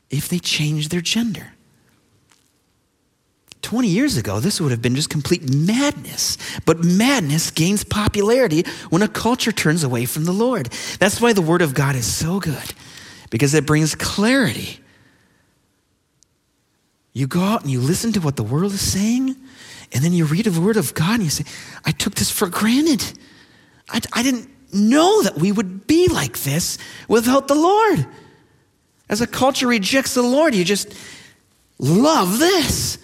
[0.09, 1.53] if they change their gender.
[3.71, 6.37] 20 years ago, this would have been just complete madness.
[6.65, 10.65] But madness gains popularity when a culture turns away from the Lord.
[10.99, 12.73] That's why the Word of God is so good,
[13.29, 14.81] because it brings clarity.
[17.13, 19.37] You go out and you listen to what the world is saying,
[19.93, 21.45] and then you read the Word of God and you say,
[21.85, 23.01] I took this for granted.
[23.87, 28.05] I, I didn't know that we would be like this without the Lord.
[29.07, 30.93] As a culture rejects the Lord, you just
[31.79, 32.97] love this.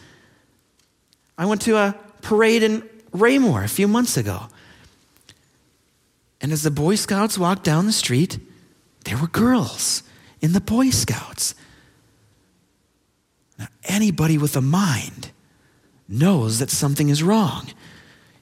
[1.38, 4.48] I went to a parade in Raymore a few months ago.
[6.42, 8.40] And as the Boy Scouts walked down the street,
[9.06, 10.04] there were girls
[10.42, 11.56] in the Boy Scouts.
[13.58, 15.32] Now, anybody with a mind
[16.08, 17.68] knows that something is wrong.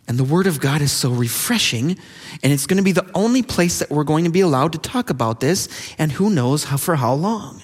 [0.07, 1.97] And the Word of God is so refreshing,
[2.43, 4.77] and it's going to be the only place that we're going to be allowed to
[4.77, 7.63] talk about this, and who knows how, for how long.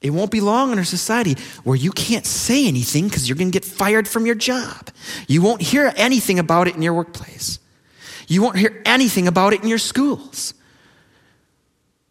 [0.00, 3.50] It won't be long in our society where you can't say anything because you're going
[3.50, 4.90] to get fired from your job.
[5.26, 7.58] You won't hear anything about it in your workplace.
[8.28, 10.54] You won't hear anything about it in your schools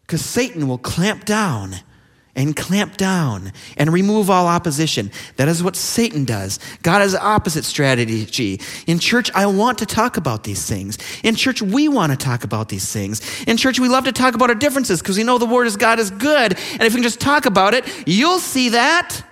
[0.02, 1.76] because Satan will clamp down
[2.38, 5.10] and clamp down and remove all opposition.
[5.36, 6.60] That is what Satan does.
[6.82, 8.60] God has opposite strategy.
[8.86, 10.98] In church, I want to talk about these things.
[11.24, 13.20] In church, we want to talk about these things.
[13.48, 15.78] In church, we love to talk about our differences because we know the Word of
[15.80, 16.56] God is good.
[16.72, 19.24] And if we can just talk about it, you'll see that.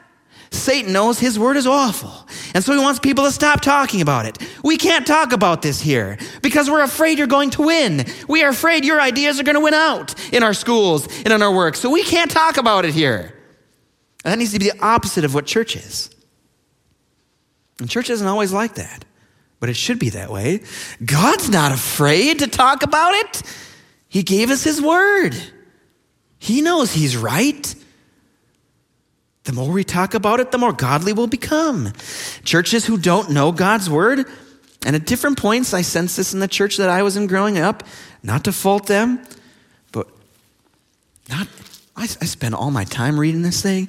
[0.51, 2.27] Satan knows his word is awful.
[2.55, 4.39] And so he wants people to stop talking about it.
[4.63, 8.07] We can't talk about this here because we're afraid you're going to win.
[8.29, 11.43] We are afraid your ideas are going to win out in our schools and in
[11.43, 11.77] our work.
[11.77, 13.35] So we can't talk about it here.
[14.25, 16.11] And that needs to be the opposite of what church is.
[17.79, 19.05] And church isn't always like that,
[19.61, 20.63] but it should be that way.
[21.05, 23.43] God's not afraid to talk about it.
[24.09, 25.37] He gave us his word.
[26.39, 27.75] He knows he's right.
[29.47, 31.93] The more we talk about it, the more godly we'll become.
[32.43, 34.27] Churches who don't know God's word,
[34.85, 37.57] and at different points, I sense this in the church that I was in growing
[37.57, 37.85] up,
[38.25, 39.25] not to fault them,
[39.93, 40.09] but
[41.29, 41.47] not,
[41.97, 43.87] I, I spend all my time reading this thing.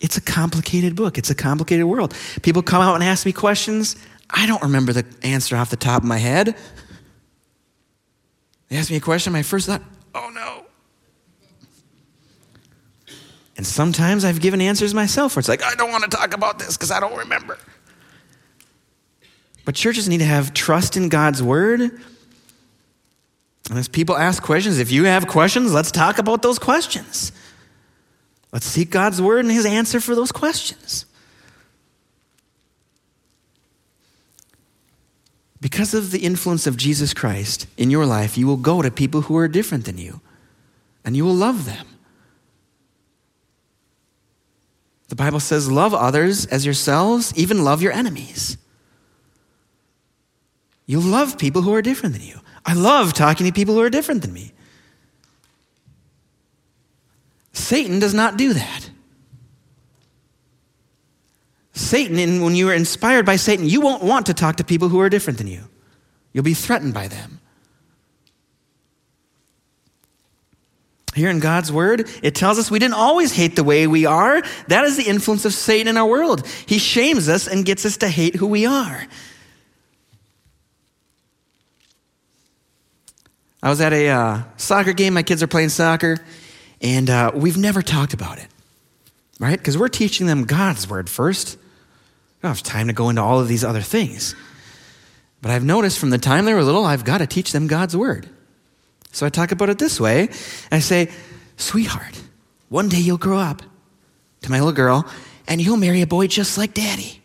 [0.00, 2.14] It's a complicated book, it's a complicated world.
[2.42, 3.96] People come out and ask me questions.
[4.30, 6.54] I don't remember the answer off the top of my head.
[8.68, 9.82] They ask me a question, my first thought,
[10.14, 10.66] oh no.
[13.60, 16.58] And sometimes I've given answers myself where it's like, I don't want to talk about
[16.58, 17.58] this because I don't remember.
[19.66, 21.82] But churches need to have trust in God's word.
[21.82, 27.32] And as people ask questions, if you have questions, let's talk about those questions.
[28.50, 31.04] Let's seek God's word and his answer for those questions.
[35.60, 39.20] Because of the influence of Jesus Christ in your life, you will go to people
[39.20, 40.22] who are different than you,
[41.04, 41.86] and you will love them.
[45.10, 48.56] The Bible says, Love others as yourselves, even love your enemies.
[50.86, 52.40] You love people who are different than you.
[52.64, 54.52] I love talking to people who are different than me.
[57.52, 58.90] Satan does not do that.
[61.72, 64.88] Satan, and when you are inspired by Satan, you won't want to talk to people
[64.88, 65.64] who are different than you.
[66.32, 67.39] You'll be threatened by them.
[71.14, 74.42] Here in God's word, it tells us we didn't always hate the way we are.
[74.68, 76.46] That is the influence of Satan in our world.
[76.66, 79.06] He shames us and gets us to hate who we are.
[83.62, 85.14] I was at a uh, soccer game.
[85.14, 86.18] My kids are playing soccer,
[86.80, 88.46] and uh, we've never talked about it,
[89.38, 89.58] right?
[89.58, 91.58] Because we're teaching them God's word first.
[91.58, 94.34] I don't have time to go into all of these other things.
[95.42, 97.96] But I've noticed from the time they were little, I've got to teach them God's
[97.96, 98.28] word.
[99.12, 100.28] So I talk about it this way.
[100.70, 101.10] I say,
[101.56, 102.20] sweetheart,
[102.68, 103.62] one day you'll grow up
[104.42, 105.04] to my little girl
[105.46, 107.20] and you'll marry a boy just like daddy.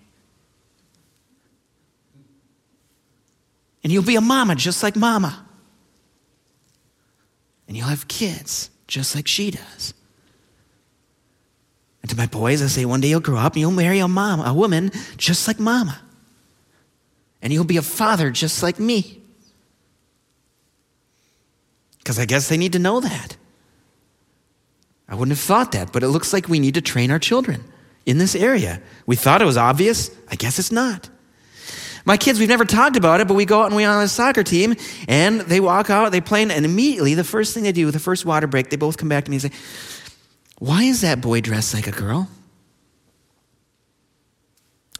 [3.83, 5.45] And you'll be a mama just like mama.
[7.67, 9.93] And you'll have kids just like she does.
[12.01, 14.07] And to my boys, I say, one day you'll grow up and you'll marry a
[14.07, 15.99] mom, a woman just like mama.
[17.41, 19.21] And you'll be a father just like me.
[22.05, 23.35] Because I guess they need to know that.
[25.09, 27.63] I wouldn't have thought that, but it looks like we need to train our children
[28.05, 28.79] in this area.
[29.07, 30.11] We thought it was obvious.
[30.29, 31.09] I guess it's not.
[32.05, 34.07] My kids, we've never talked about it, but we go out and we're on a
[34.07, 34.75] soccer team,
[35.07, 38.23] and they walk out, they play, and immediately the first thing they do, the first
[38.23, 39.51] water break, they both come back to me and say,
[40.59, 42.29] Why is that boy dressed like a girl?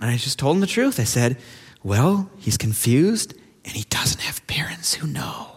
[0.02, 1.00] And I just told them the truth.
[1.00, 1.38] I said,
[1.84, 5.55] Well, he's confused, and he doesn't have parents who know.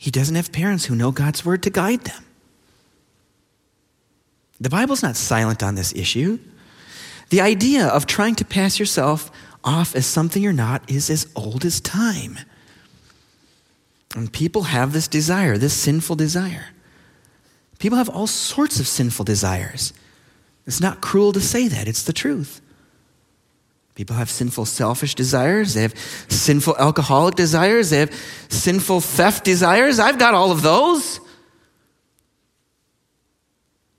[0.00, 2.24] He doesn't have parents who know God's word to guide them.
[4.58, 6.38] The Bible's not silent on this issue.
[7.28, 9.30] The idea of trying to pass yourself
[9.62, 12.38] off as something you're not is as old as time.
[14.16, 16.68] And people have this desire, this sinful desire.
[17.78, 19.92] People have all sorts of sinful desires.
[20.66, 22.62] It's not cruel to say that, it's the truth.
[24.00, 25.74] People have sinful selfish desires.
[25.74, 25.94] They have
[26.28, 27.90] sinful alcoholic desires.
[27.90, 28.14] They have
[28.48, 29.98] sinful theft desires.
[29.98, 31.20] I've got all of those.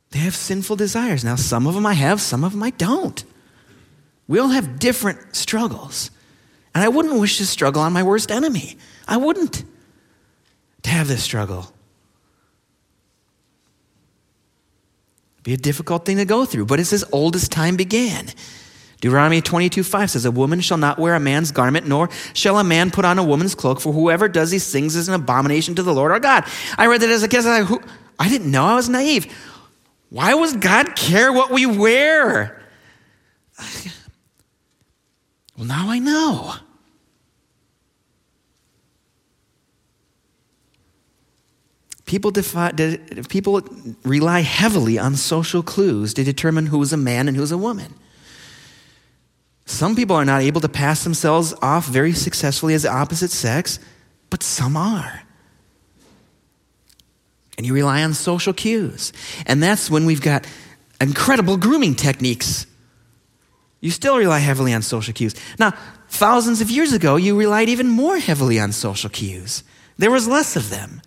[0.09, 1.23] They have sinful desires.
[1.23, 3.23] Now, some of them I have, some of them I don't.
[4.27, 6.09] We all have different struggles.
[6.73, 8.77] And I wouldn't wish to struggle on my worst enemy.
[9.07, 9.63] I wouldn't
[10.81, 11.71] to have this struggle.
[15.35, 18.29] It'd be a difficult thing to go through, but it's as old as time began.
[19.01, 22.63] Deuteronomy 22 5 says, A woman shall not wear a man's garment, nor shall a
[22.63, 25.83] man put on a woman's cloak, for whoever does these things is an abomination to
[25.83, 26.45] the Lord our God.
[26.77, 27.45] I read that as a kid.
[27.45, 27.83] I, like,
[28.19, 28.63] I didn't know.
[28.63, 29.35] I was naive.
[30.09, 32.61] Why does God care what we wear?
[35.57, 36.55] Well, now I know.
[42.05, 42.31] People,
[43.29, 43.61] people
[44.03, 47.59] rely heavily on social clues to determine who is a man and who is a
[47.59, 47.93] woman.
[49.81, 53.79] Some people are not able to pass themselves off very successfully as the opposite sex,
[54.29, 55.23] but some are.
[57.57, 59.11] And you rely on social cues.
[59.47, 60.45] And that's when we've got
[60.99, 62.67] incredible grooming techniques.
[63.79, 65.33] You still rely heavily on social cues.
[65.57, 65.73] Now,
[66.09, 69.63] thousands of years ago, you relied even more heavily on social cues.
[69.97, 71.01] There was less of them.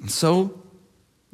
[0.00, 0.62] And so,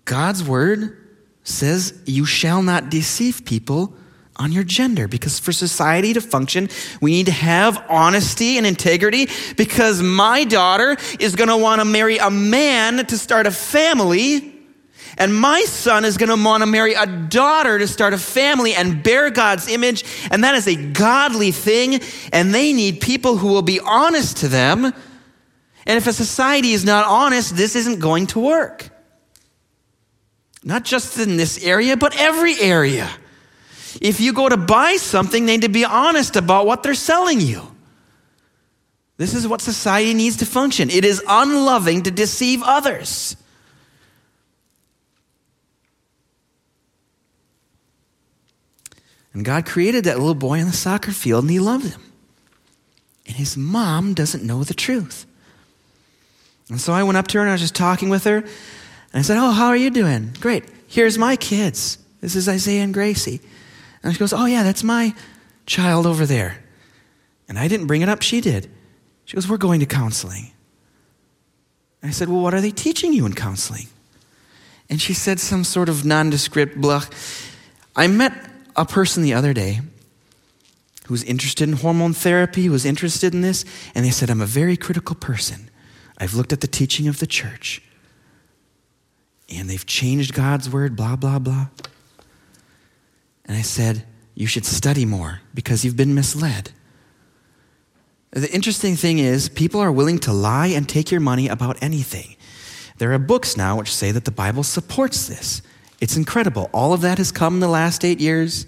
[0.06, 1.03] God's word
[1.44, 3.94] says you shall not deceive people
[4.36, 6.68] on your gender because for society to function,
[7.00, 11.84] we need to have honesty and integrity because my daughter is going to want to
[11.84, 14.50] marry a man to start a family.
[15.16, 18.74] And my son is going to want to marry a daughter to start a family
[18.74, 20.04] and bear God's image.
[20.32, 22.00] And that is a godly thing.
[22.32, 24.86] And they need people who will be honest to them.
[25.86, 28.90] And if a society is not honest, this isn't going to work.
[30.64, 33.10] Not just in this area, but every area.
[34.00, 37.40] If you go to buy something, they need to be honest about what they're selling
[37.40, 37.62] you.
[39.18, 40.90] This is what society needs to function.
[40.90, 43.36] It is unloving to deceive others.
[49.34, 52.00] And God created that little boy on the soccer field and he loved him.
[53.26, 55.26] And his mom doesn't know the truth.
[56.68, 58.44] And so I went up to her and I was just talking with her.
[59.14, 60.34] And I said, Oh, how are you doing?
[60.40, 60.64] Great.
[60.88, 61.98] Here's my kids.
[62.20, 63.40] This is Isaiah and Gracie.
[64.02, 65.14] And she goes, Oh, yeah, that's my
[65.66, 66.58] child over there.
[67.48, 68.68] And I didn't bring it up, she did.
[69.24, 70.50] She goes, We're going to counseling.
[72.02, 73.86] And I said, Well, what are they teaching you in counseling?
[74.90, 77.04] And she said some sort of nondescript blah.
[77.94, 78.32] I met
[78.74, 79.80] a person the other day
[81.06, 84.40] who was interested in hormone therapy, who was interested in this, and they said, I'm
[84.40, 85.70] a very critical person.
[86.18, 87.80] I've looked at the teaching of the church
[89.50, 91.68] and they've changed God's word, blah, blah, blah.
[93.44, 96.72] And I said, You should study more because you've been misled.
[98.30, 102.34] The interesting thing is, people are willing to lie and take your money about anything.
[102.98, 105.62] There are books now which say that the Bible supports this.
[106.00, 106.68] It's incredible.
[106.72, 108.66] All of that has come in the last eight years.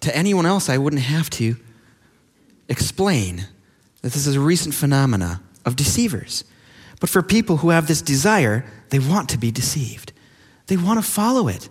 [0.00, 1.56] To anyone else, I wouldn't have to
[2.68, 3.46] explain
[4.02, 6.44] that this is a recent phenomena of deceivers.
[7.02, 10.12] But for people who have this desire, they want to be deceived.
[10.68, 11.68] They want to follow it.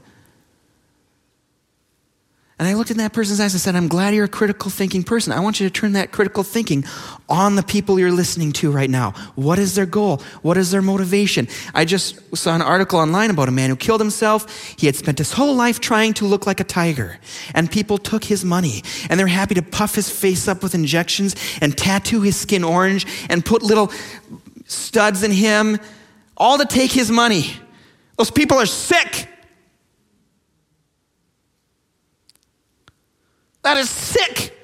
[2.59, 5.03] And I looked in that person's eyes and said, I'm glad you're a critical thinking
[5.03, 5.31] person.
[5.31, 6.83] I want you to turn that critical thinking
[7.29, 9.11] on the people you're listening to right now.
[9.35, 10.21] What is their goal?
[10.41, 11.47] What is their motivation?
[11.73, 14.75] I just saw an article online about a man who killed himself.
[14.77, 17.19] He had spent his whole life trying to look like a tiger,
[17.55, 21.37] and people took his money, and they're happy to puff his face up with injections
[21.61, 23.91] and tattoo his skin orange and put little
[24.71, 25.79] studs in him,
[26.37, 27.53] all to take his money.
[28.17, 29.27] Those people are sick.
[33.63, 34.57] That is sick.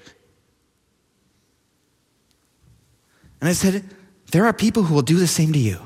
[3.39, 3.83] And I said,
[4.31, 5.79] There are people who will do the same to you.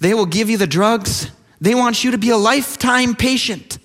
[0.00, 3.78] They will give you the drugs, they want you to be a lifetime patient.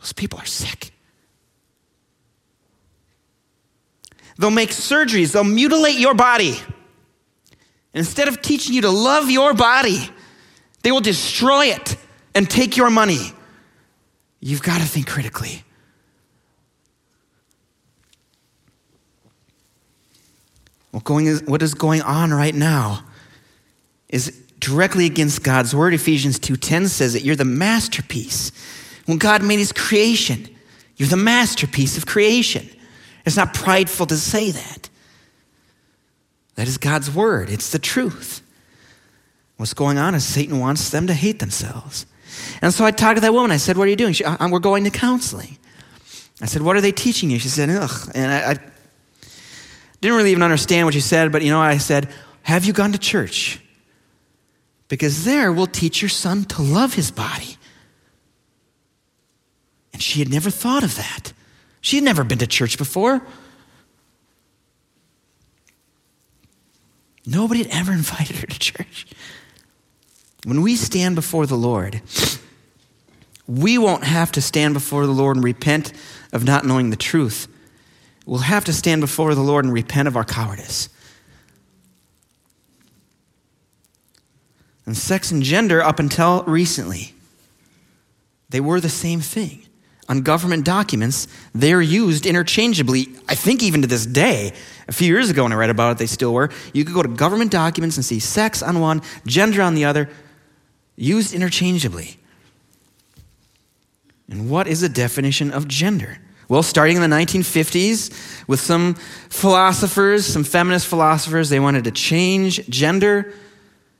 [0.00, 0.92] Those people are sick.
[4.38, 6.58] They'll make surgeries, they'll mutilate your body.
[7.94, 10.10] Instead of teaching you to love your body,
[10.82, 11.96] they will destroy it
[12.34, 13.32] and take your money.
[14.40, 15.64] You've got to think critically.
[20.90, 23.04] What, going is, what is going on right now
[24.08, 25.94] is directly against God's word.
[25.94, 28.52] Ephesians 2:10 says that you're the masterpiece.
[29.06, 30.48] When God made his creation,
[30.96, 32.68] you're the masterpiece of creation.
[33.24, 34.88] It's not prideful to say that.
[36.58, 37.50] That is God's word.
[37.50, 38.42] It's the truth.
[39.58, 42.04] What's going on is Satan wants them to hate themselves.
[42.60, 43.52] And so I talked to that woman.
[43.52, 44.12] I said, What are you doing?
[44.12, 45.56] She, We're going to counseling.
[46.42, 47.38] I said, What are they teaching you?
[47.38, 48.10] She said, Ugh.
[48.12, 48.54] And I, I
[50.00, 52.90] didn't really even understand what she said, but you know, I said, Have you gone
[52.90, 53.60] to church?
[54.88, 57.56] Because there we'll teach your son to love his body.
[59.92, 61.32] And she had never thought of that.
[61.82, 63.22] She had never been to church before.
[67.28, 69.06] Nobody had ever invited her to church.
[70.44, 72.00] When we stand before the Lord,
[73.46, 75.92] we won't have to stand before the Lord and repent
[76.32, 77.48] of not knowing the truth.
[78.24, 80.88] We'll have to stand before the Lord and repent of our cowardice.
[84.86, 87.14] And sex and gender, up until recently,
[88.48, 89.67] they were the same thing.
[90.08, 94.52] On government documents, they're used interchangeably, I think even to this day.
[94.88, 96.48] A few years ago when I read about it, they still were.
[96.72, 100.08] You could go to government documents and see sex on one, gender on the other,
[100.96, 102.18] used interchangeably.
[104.30, 106.18] And what is the definition of gender?
[106.48, 108.94] Well, starting in the 1950s, with some
[109.28, 113.34] philosophers, some feminist philosophers, they wanted to change gender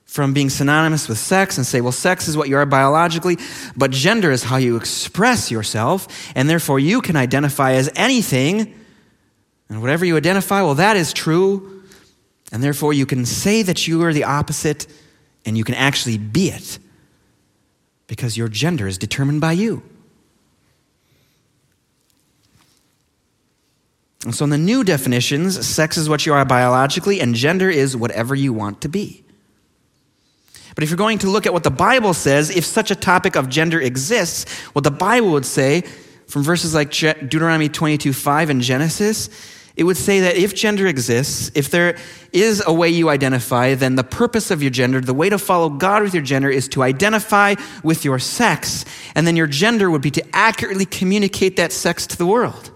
[0.09, 3.37] from being synonymous with sex and say, well, sex is what you are biologically,
[3.77, 8.75] but gender is how you express yourself, and therefore you can identify as anything.
[9.69, 11.85] And whatever you identify, well, that is true,
[12.51, 14.87] and therefore you can say that you are the opposite,
[15.45, 16.79] and you can actually be it,
[18.07, 19.83] because your gender is determined by you.
[24.25, 27.95] And so, in the new definitions, sex is what you are biologically, and gender is
[27.95, 29.23] whatever you want to be.
[30.79, 33.35] But if you're going to look at what the Bible says, if such a topic
[33.35, 35.81] of gender exists, what the Bible would say
[36.29, 39.29] from verses like Deuteronomy 22 5 and Genesis,
[39.75, 41.99] it would say that if gender exists, if there
[42.33, 45.69] is a way you identify, then the purpose of your gender, the way to follow
[45.69, 48.85] God with your gender, is to identify with your sex.
[49.17, 52.71] And then your gender would be to accurately communicate that sex to the world.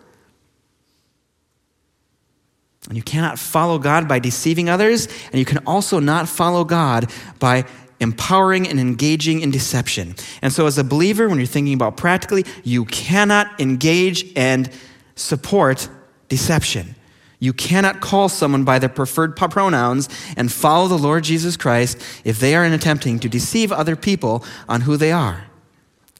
[2.88, 7.12] And you cannot follow God by deceiving others, and you can also not follow God
[7.38, 7.64] by
[8.03, 10.14] empowering and engaging in deception.
[10.42, 14.70] And so, as a believer, when you're thinking about practically, you cannot engage and
[15.14, 15.88] support
[16.28, 16.96] deception.
[17.38, 22.38] You cannot call someone by their preferred pronouns and follow the Lord Jesus Christ if
[22.38, 25.46] they are attempting to deceive other people on who they are.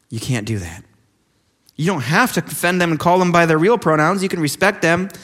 [0.09, 0.85] You can't do that.
[1.77, 4.23] You don't have to offend them and call them by their real pronouns.
[4.23, 5.21] You can respect them, but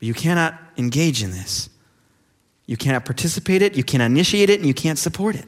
[0.00, 1.68] you cannot engage in this.
[2.66, 5.44] You cannot participate it, you cannot initiate it, and you can't support it.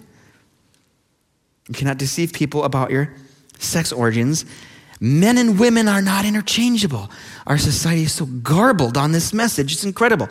[1.68, 3.14] You cannot deceive people about your
[3.58, 4.44] sex origins.
[5.00, 7.10] Men and women are not interchangeable.
[7.46, 10.28] Our society is so garbled on this message, it's incredible.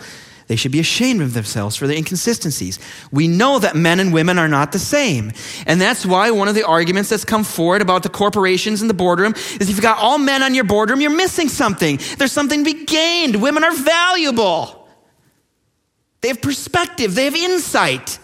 [0.47, 2.77] They should be ashamed of themselves for their inconsistencies.
[3.11, 5.31] We know that men and women are not the same.
[5.65, 8.93] And that's why one of the arguments that's come forward about the corporations in the
[8.93, 11.99] boardroom is if you've got all men on your boardroom, you're missing something.
[12.17, 13.41] There's something to be gained.
[13.41, 14.74] Women are valuable.
[16.25, 18.17] They have perspective, they have insight.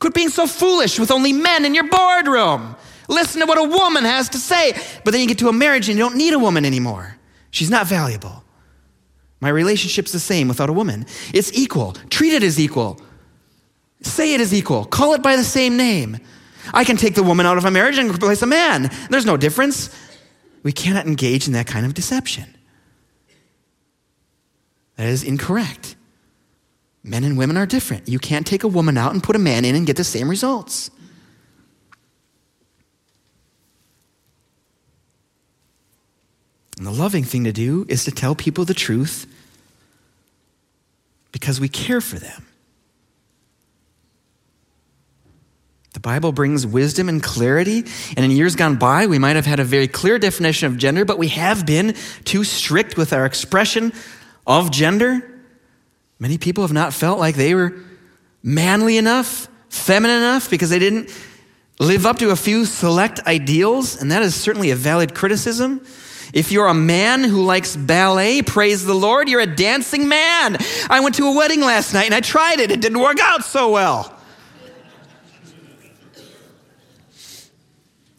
[0.00, 2.74] Quit being so foolish with only men in your boardroom.
[3.08, 4.72] Listen to what a woman has to say.
[5.04, 7.16] But then you get to a marriage and you don't need a woman anymore.
[7.52, 8.42] She's not valuable.
[9.40, 11.06] My relationship's the same without a woman.
[11.32, 11.92] It's equal.
[12.10, 13.00] Treat it as equal.
[14.02, 14.84] Say it as equal.
[14.84, 16.18] Call it by the same name.
[16.72, 18.90] I can take the woman out of a marriage and replace a man.
[19.08, 19.88] There's no difference.
[20.64, 22.56] We cannot engage in that kind of deception.
[24.96, 25.94] That is incorrect.
[27.04, 28.08] Men and women are different.
[28.08, 30.28] You can't take a woman out and put a man in and get the same
[30.28, 30.90] results.
[36.78, 39.26] And the loving thing to do is to tell people the truth
[41.30, 42.46] because we care for them.
[45.92, 47.84] The Bible brings wisdom and clarity,
[48.16, 51.04] and in years gone by, we might have had a very clear definition of gender,
[51.04, 51.94] but we have been
[52.24, 53.92] too strict with our expression
[54.46, 55.33] of gender.
[56.18, 57.74] Many people have not felt like they were
[58.42, 61.10] manly enough, feminine enough, because they didn't
[61.78, 65.84] live up to a few select ideals, and that is certainly a valid criticism.
[66.32, 70.56] If you're a man who likes ballet, praise the Lord, you're a dancing man.
[70.90, 73.44] I went to a wedding last night and I tried it, it didn't work out
[73.44, 74.18] so well.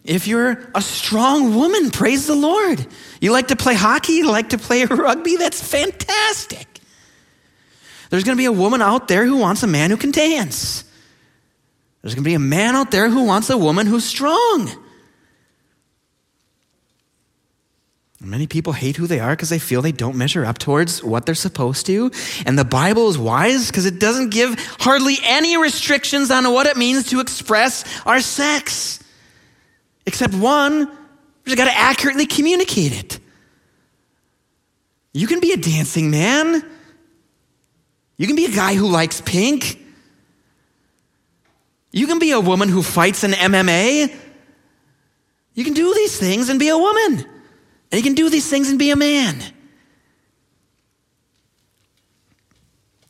[0.06, 2.86] If you're a strong woman, praise the Lord.
[3.20, 6.75] You like to play hockey, you like to play rugby, that's fantastic.
[8.10, 10.84] There's going to be a woman out there who wants a man who can dance.
[12.02, 14.70] There's going to be a man out there who wants a woman who's strong.
[18.22, 21.26] Many people hate who they are because they feel they don't measure up towards what
[21.26, 22.12] they're supposed to.
[22.46, 26.76] And the Bible is wise because it doesn't give hardly any restrictions on what it
[26.76, 29.00] means to express our sex.
[30.08, 33.20] Except one, we just got to accurately communicate it.
[35.14, 36.64] You can be a dancing man.
[38.18, 39.82] You can be a guy who likes pink.
[41.92, 44.14] You can be a woman who fights in MMA.
[45.54, 47.26] You can do these things and be a woman.
[47.92, 49.42] And you can do these things and be a man.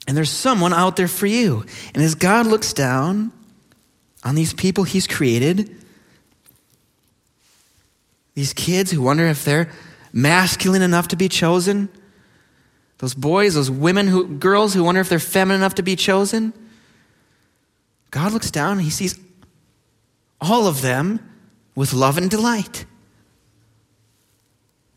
[0.08, 1.66] And there's someone out there for you.
[1.94, 3.32] And as God looks down
[4.24, 5.76] on these people He's created,
[8.36, 9.72] these kids who wonder if they're
[10.14, 11.90] masculine enough to be chosen,
[13.00, 16.54] those boys, those women, who, girls who wonder if they're feminine enough to be chosen,
[18.12, 19.20] God looks down and he sees
[20.40, 21.20] all of them
[21.76, 22.86] with love and delight.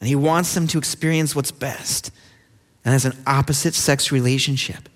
[0.00, 2.12] And he wants them to experience what's best.
[2.84, 4.88] And as an opposite sex relationship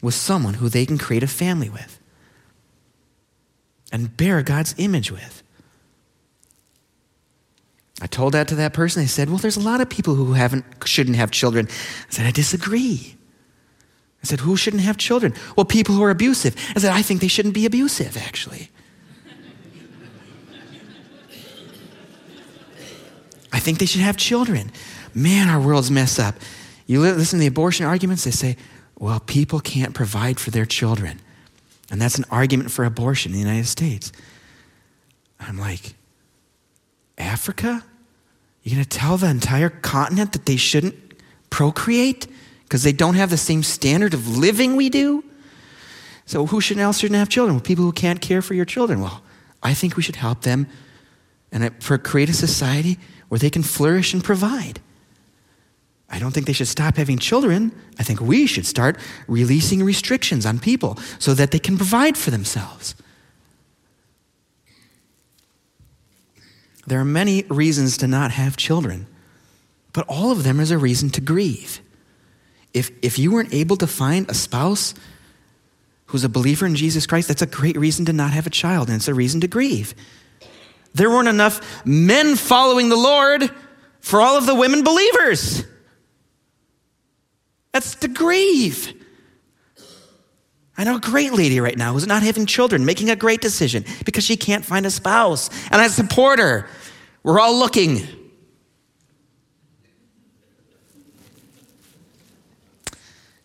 [0.00, 2.00] with someone who they can create a family with
[3.92, 5.42] and bear God's image with.
[8.00, 9.02] I told that to that person.
[9.02, 11.66] They said, Well, there's a lot of people who haven't, shouldn't have children.
[11.68, 13.16] I said, I disagree.
[14.22, 15.34] I said, Who shouldn't have children?
[15.56, 16.54] Well, people who are abusive.
[16.74, 18.70] I said, I think they shouldn't be abusive, actually.
[23.52, 24.70] I think they should have children.
[25.14, 26.34] Man, our world's messed up.
[26.86, 28.56] You listen to the abortion arguments, they say,
[28.98, 31.20] well, people can't provide for their children.
[31.90, 34.12] And that's an argument for abortion in the United States.
[35.40, 35.94] I'm like,
[37.18, 37.84] Africa?
[38.62, 40.94] You're going to tell the entire continent that they shouldn't
[41.50, 42.26] procreate?
[42.66, 45.22] because they don't have the same standard of living we do.
[46.26, 47.54] So who should else shouldn't have children?
[47.54, 49.00] Well, people who can't care for your children.
[49.00, 49.22] Well,
[49.62, 50.66] I think we should help them
[51.52, 52.98] and uh, for create a society
[53.28, 54.80] where they can flourish and provide.
[56.10, 57.72] I don't think they should stop having children.
[58.00, 58.98] I think we should start
[59.28, 62.96] releasing restrictions on people so that they can provide for themselves.
[66.86, 69.06] There are many reasons to not have children,
[69.92, 71.80] but all of them is a reason to grieve
[72.76, 74.92] if, if you weren't able to find a spouse
[76.06, 78.88] who's a believer in Jesus Christ, that's a great reason to not have a child,
[78.88, 79.94] and it's a reason to grieve.
[80.92, 83.50] There weren't enough men following the Lord
[84.00, 85.64] for all of the women believers.
[87.72, 88.92] That's to grieve.
[90.78, 93.84] I know a great lady right now who's not having children, making a great decision
[94.04, 95.48] because she can't find a spouse.
[95.70, 96.68] And I support her.
[97.22, 98.06] We're all looking.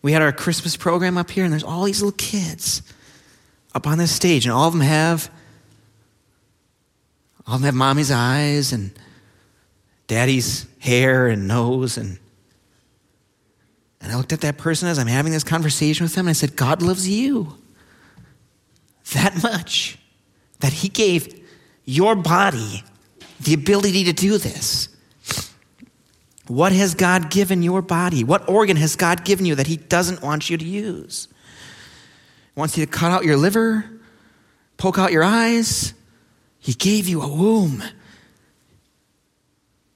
[0.02, 2.82] we had our Christmas program up here, and there's all these little kids
[3.74, 5.30] up on this stage, and all of them have
[7.46, 8.92] all of them have mommy's eyes and
[10.06, 12.18] daddy's hair and nose and
[14.02, 16.32] and I looked at that person as I'm having this conversation with them and I
[16.32, 17.56] said, God loves you
[19.12, 19.96] that much
[20.60, 21.40] that He gave
[21.84, 22.82] your body
[23.40, 24.88] the ability to do this.
[26.48, 28.24] What has God given your body?
[28.24, 31.28] What organ has God given you that He doesn't want you to use?
[32.54, 33.88] He wants you to cut out your liver,
[34.78, 35.94] poke out your eyes.
[36.58, 37.82] He gave you a womb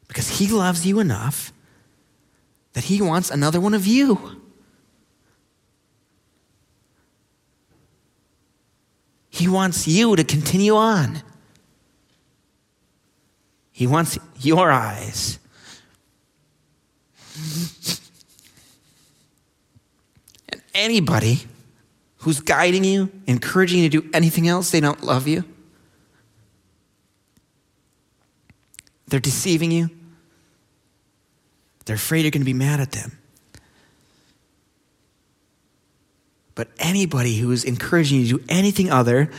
[0.07, 1.53] because He loves you enough
[2.77, 4.43] that He wants another one of you.
[9.31, 11.23] He wants you to continue on.
[13.73, 15.39] He wants your eyes
[20.51, 21.47] and anybody
[22.19, 25.45] who's guiding you, encouraging you to do anything else, they don't love you.
[29.07, 29.96] They're deceiving you.
[31.87, 33.19] They're afraid you're going to be mad at them.
[36.55, 39.31] But anybody who is encouraging you to do anything other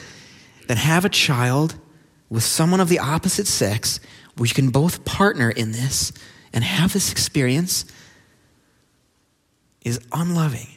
[0.68, 1.76] than have a child
[2.30, 4.00] with someone of the opposite sex,
[4.36, 6.12] where you can both partner in this,
[6.54, 7.86] and have this experience
[9.82, 10.68] is unloving.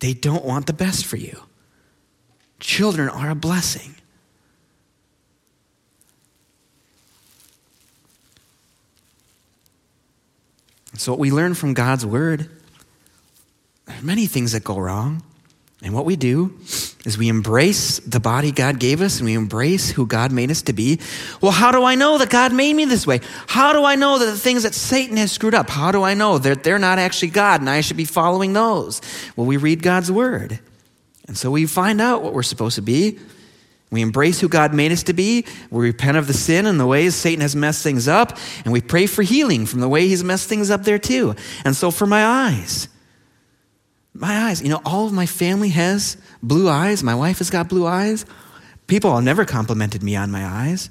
[0.00, 1.42] They don't want the best for you.
[2.58, 3.96] Children are a blessing.
[10.98, 12.48] So, what we learn from God's word,
[13.86, 15.22] there are many things that go wrong.
[15.82, 16.58] And what we do
[17.04, 20.62] is we embrace the body God gave us and we embrace who God made us
[20.62, 20.98] to be.
[21.42, 23.20] Well, how do I know that God made me this way?
[23.46, 26.14] How do I know that the things that Satan has screwed up, how do I
[26.14, 29.02] know that they're not actually God and I should be following those?
[29.36, 30.60] Well, we read God's word
[31.28, 33.18] And so we find out what we're supposed to be.
[33.96, 35.46] We embrace who God made us to be.
[35.70, 38.36] We repent of the sin and the ways Satan has messed things up.
[38.62, 41.34] And we pray for healing from the way he's messed things up there too.
[41.64, 42.88] And so for my eyes,
[44.12, 47.02] my eyes, you know, all of my family has blue eyes.
[47.02, 48.26] My wife has got blue eyes.
[48.86, 50.90] People have never complimented me on my eyes,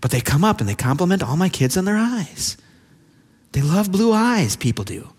[0.00, 2.56] but they come up and they compliment all my kids on their eyes.
[3.50, 5.12] They love blue eyes, people do.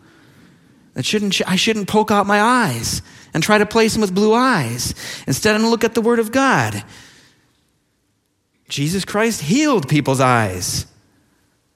[1.02, 3.02] Shouldn't, I shouldn't poke out my eyes
[3.34, 4.96] and try to place them with blue eyes.
[5.28, 6.86] Instead, I'm going to look at the Word of God.
[8.70, 10.86] Jesus Christ healed people's eyes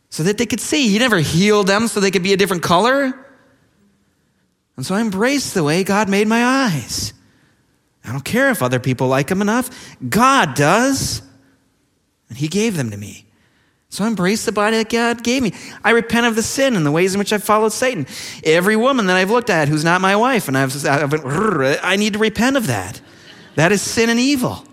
[0.10, 0.90] so that they could see.
[0.90, 3.14] He never healed them so they could be a different color.
[4.76, 7.14] And so I embrace the way God made my eyes.
[8.04, 9.98] I don't care if other people like them enough.
[10.08, 11.22] God does.
[12.30, 13.26] And He gave them to me.
[13.90, 15.54] So I embrace the body that God gave me.
[15.84, 18.08] I repent of the sin and the ways in which I've followed Satan.
[18.44, 21.22] Every woman that I've looked at who's not my wife, and I've, I've been,
[21.84, 23.02] I need to repent of that.
[23.56, 24.66] That is sin and evil.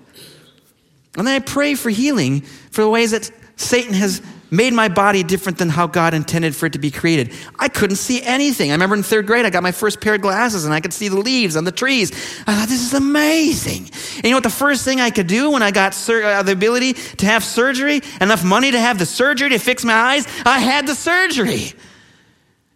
[1.18, 5.22] And then I pray for healing for the ways that Satan has made my body
[5.22, 7.32] different than how God intended for it to be created.
[7.58, 8.70] I couldn't see anything.
[8.70, 10.92] I remember in third grade, I got my first pair of glasses and I could
[10.92, 12.12] see the leaves on the trees.
[12.46, 13.90] I thought, this is amazing.
[14.16, 16.42] And you know what the first thing I could do when I got sur- uh,
[16.42, 20.26] the ability to have surgery, enough money to have the surgery to fix my eyes?
[20.46, 21.72] I had the surgery.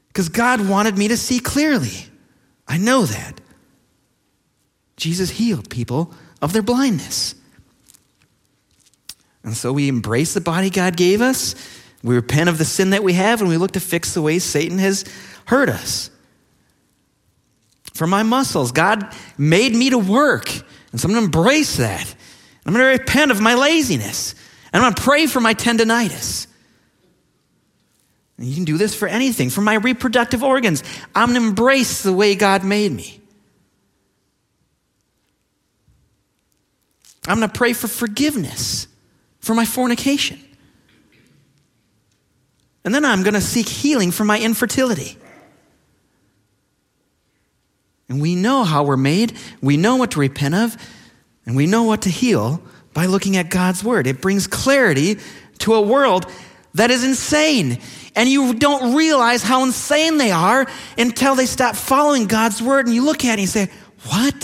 [0.08, 2.06] Because God wanted me to see clearly.
[2.68, 3.40] I know that.
[4.96, 6.12] Jesus healed people
[6.42, 7.34] of their blindness.
[9.44, 11.54] And so we embrace the body God gave us.
[12.02, 14.44] We repent of the sin that we have, and we look to fix the ways
[14.44, 15.04] Satan has
[15.46, 16.10] hurt us.
[17.94, 20.48] For my muscles, God made me to work.
[20.92, 22.14] And so I'm going to embrace that.
[22.64, 24.34] I'm going to repent of my laziness.
[24.72, 26.46] And I'm going to pray for my tendonitis.
[28.38, 29.50] And you can do this for anything.
[29.50, 30.82] For my reproductive organs,
[31.14, 33.20] I'm going to embrace the way God made me.
[37.26, 38.88] I'm going to pray for forgiveness
[39.42, 40.40] for my fornication.
[42.84, 45.18] And then I'm going to seek healing for my infertility.
[48.08, 50.76] And we know how we're made, we know what to repent of,
[51.46, 52.62] and we know what to heal
[52.92, 54.06] by looking at God's word.
[54.06, 55.18] It brings clarity
[55.58, 56.30] to a world
[56.74, 57.78] that is insane.
[58.14, 60.66] And you don't realize how insane they are
[60.98, 62.86] until they stop following God's word.
[62.86, 63.70] And you look at it and you say,
[64.06, 64.34] What?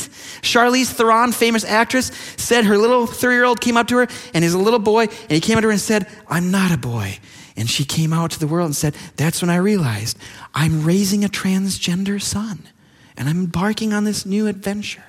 [0.42, 4.44] Charlize Theron, famous actress, said her little three year old came up to her and
[4.44, 6.78] he's a little boy, and he came up to her and said, I'm not a
[6.78, 7.18] boy.
[7.56, 10.16] And she came out to the world and said, That's when I realized
[10.54, 12.68] I'm raising a transgender son.
[13.16, 15.04] And I'm embarking on this new adventure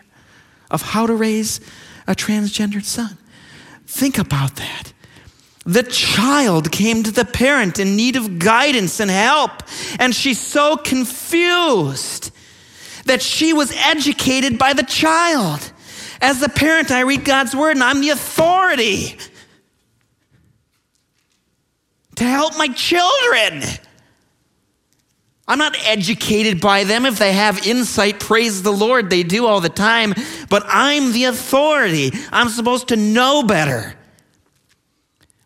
[0.72, 1.60] of how to raise
[2.08, 3.20] a transgendered son.
[3.86, 4.94] Think about that.
[5.66, 9.52] The child came to the parent in need of guidance and help,
[10.00, 12.32] and she's so confused
[13.06, 15.72] that she was educated by the child.
[16.22, 19.18] As the parent, I read God's word, and I'm the authority
[22.16, 23.64] to help my children.
[25.48, 27.06] I'm not educated by them.
[27.06, 30.14] If they have insight, praise the Lord, they do all the time.
[30.50, 32.12] But I'm the authority.
[32.32, 33.96] I'm supposed to know better.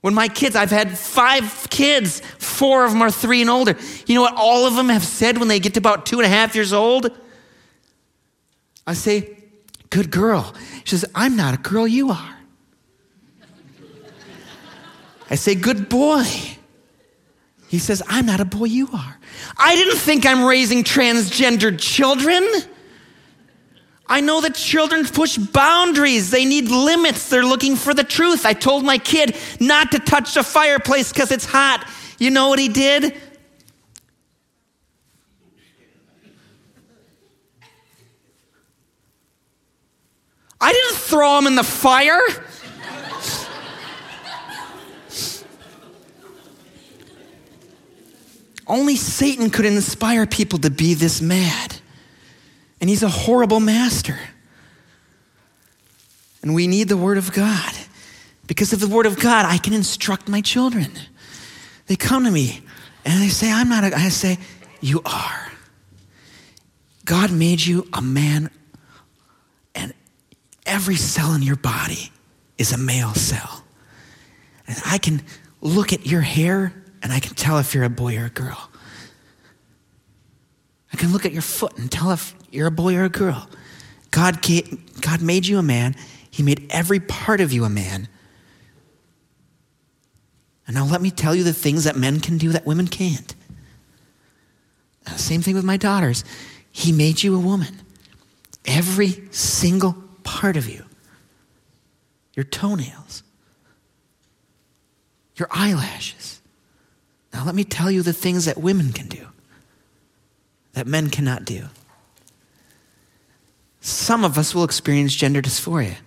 [0.02, 3.78] When my kids, I've had five kids, four of them are three and older.
[4.06, 6.26] You know what all of them have said when they get to about two and
[6.26, 7.18] a half years old?
[8.86, 9.38] I say,
[9.90, 10.54] Good girl.
[10.86, 12.38] She says, I'm not a girl, you are.
[15.30, 16.26] I say, Good boy.
[17.68, 19.20] He says, I'm not a boy, you are.
[19.58, 22.48] I didn't think I'm raising transgendered children.
[24.06, 26.30] I know that children push boundaries.
[26.30, 27.30] They need limits.
[27.30, 28.46] They're looking for the truth.
[28.46, 31.90] I told my kid not to touch the fireplace because it's hot.
[32.20, 33.20] You know what he did?
[40.64, 42.22] I didn't throw him in the fire.
[48.66, 51.76] Only Satan could inspire people to be this mad.
[52.80, 54.18] And he's a horrible master.
[56.42, 57.74] And we need the Word of God.
[58.48, 60.92] Because of the Word of God, I can instruct my children.
[61.88, 62.62] They come to me
[63.04, 64.38] and they say, I'm not a, I say,
[64.80, 65.52] You are.
[67.04, 68.50] God made you a man,
[70.66, 72.12] every cell in your body
[72.58, 73.64] is a male cell.
[74.68, 75.22] And I can
[75.62, 78.70] look at your hair and I can tell if you're a boy or a girl.
[80.92, 83.50] I can look at your foot and tell if you're a boy or a girl.
[84.12, 84.46] God,
[85.02, 85.96] God made you a man.
[86.30, 88.08] He made every part of you a man.
[90.68, 93.36] And now let me tell you the things that men can do that women can't.
[95.06, 96.24] Uh, same thing with my daughters.
[96.72, 97.82] He made you a woman.
[98.66, 100.03] Every single
[100.34, 100.84] part of you
[102.36, 103.22] your toenails,
[105.36, 106.42] your eyelashes.
[107.32, 109.28] Now, let me tell you the things that women can do
[110.74, 111.66] that men cannot do.
[113.82, 115.98] Some of us will experience gender dysphoria.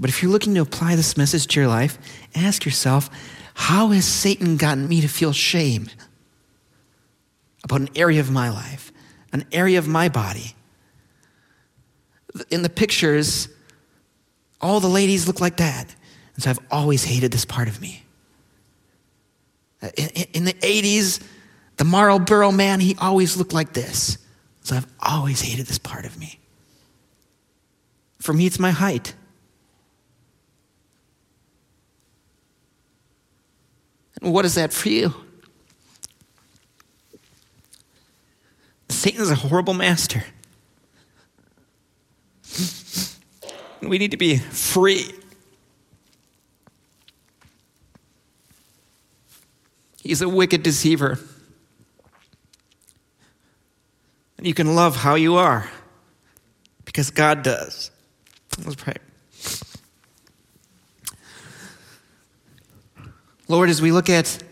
[0.00, 1.98] But if you're looking to apply this message to your life,
[2.34, 3.10] ask yourself
[3.52, 5.90] how has Satan gotten me to feel shame
[7.62, 8.90] about an area of my life,
[9.34, 10.54] an area of my body?
[12.50, 13.48] In the pictures,
[14.60, 15.94] all the ladies look like that.
[16.34, 18.02] And so I've always hated this part of me.
[20.32, 21.22] In, the 80s,
[21.76, 24.18] the Marlboro man, he always looked like this.
[24.62, 26.38] So I've always hated this part of me.
[28.18, 29.14] For me, it's my height.
[34.20, 35.14] And what is that for you?
[38.88, 40.24] Satan is a horrible master.
[43.80, 45.12] We need to be free.
[50.02, 51.18] He's a wicked deceiver.
[54.38, 55.68] And you can love how you are
[56.84, 57.90] because God does.
[58.64, 58.94] Let's pray.
[63.48, 64.42] Lord, as we look at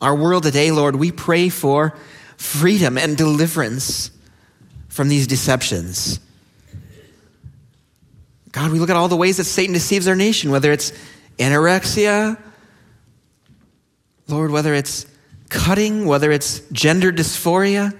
[0.00, 1.96] our world today, Lord, we pray for
[2.36, 4.10] freedom and deliverance
[4.88, 6.18] from these deceptions.
[8.52, 10.92] God, we look at all the ways that Satan deceives our nation, whether it's
[11.38, 12.38] anorexia,
[14.28, 15.06] Lord, whether it's
[15.48, 17.98] cutting, whether it's gender dysphoria.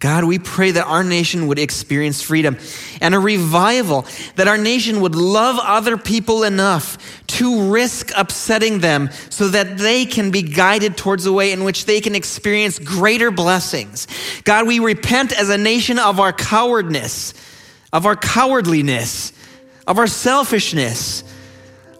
[0.00, 2.58] God, we pray that our nation would experience freedom
[3.00, 4.04] and a revival,
[4.36, 10.04] that our nation would love other people enough to risk upsetting them so that they
[10.04, 14.06] can be guided towards a way in which they can experience greater blessings.
[14.44, 17.32] God, we repent as a nation of our cowardness,
[17.92, 19.32] of our cowardliness,
[19.86, 21.24] of our selfishness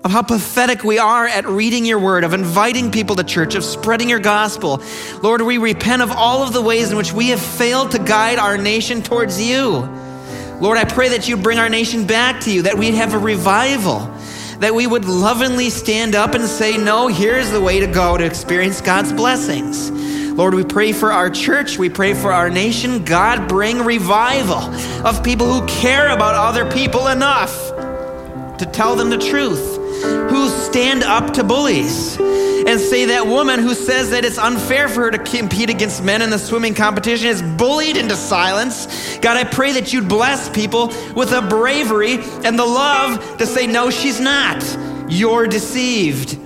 [0.05, 3.65] of how pathetic we are at reading your word, of inviting people to church, of
[3.65, 4.83] spreading your gospel.
[5.23, 8.39] Lord, we repent of all of the ways in which we have failed to guide
[8.39, 9.89] our nation towards you.
[10.61, 13.19] Lord, I pray that you bring our nation back to you, that we'd have a
[13.19, 14.01] revival,
[14.59, 18.25] that we would lovingly stand up and say, No, here's the way to go to
[18.25, 19.91] experience God's blessings.
[20.33, 21.79] Lord, we pray for our church.
[21.79, 23.05] We pray for our nation.
[23.05, 24.59] God, bring revival
[25.07, 27.64] of people who care about other people enough
[28.59, 29.77] to tell them the truth
[30.31, 35.03] who stand up to bullies and say that woman who says that it's unfair for
[35.03, 39.19] her to compete against men in the swimming competition is bullied into silence.
[39.19, 43.67] God, I pray that you'd bless people with the bravery and the love to say,
[43.67, 44.65] no, she's not.
[45.09, 46.39] You're deceived.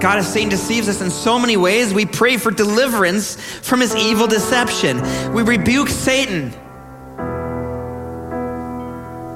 [0.00, 3.94] God, as Satan deceives us in so many ways, we pray for deliverance from his
[3.94, 5.02] evil deception.
[5.34, 6.54] We rebuke Satan.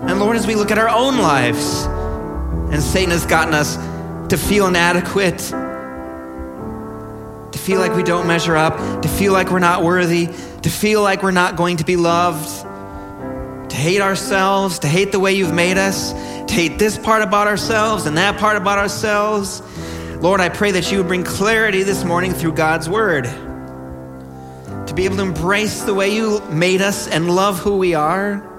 [0.07, 1.87] And Lord, as we look at our own lives,
[2.71, 3.77] and Satan has gotten us
[4.29, 5.39] to feel inadequate,
[7.53, 11.01] to feel like we don't measure up, to feel like we're not worthy, to feel
[11.03, 12.49] like we're not going to be loved,
[13.71, 17.47] to hate ourselves, to hate the way you've made us, to hate this part about
[17.47, 19.63] ourselves and that part about ourselves.
[20.21, 23.25] Lord, I pray that you would bring clarity this morning through God's word.
[24.87, 28.51] To be able to embrace the way you made us and love who we are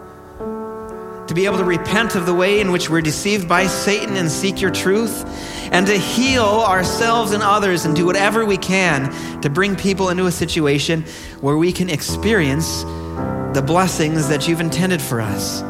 [1.28, 4.30] to be able to repent of the way in which we're deceived by Satan and
[4.30, 5.26] seek your truth,
[5.72, 10.28] and to heal ourselves and others and do whatever we can to bring people into
[10.28, 11.04] a situation
[11.42, 12.84] where we can experience
[13.54, 15.62] the blessings that you've intended for us.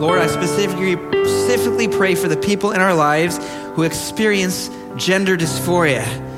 [0.00, 0.92] Lord, I specifically,
[1.24, 3.38] specifically pray for the people in our lives
[3.74, 6.29] who experience gender dysphoria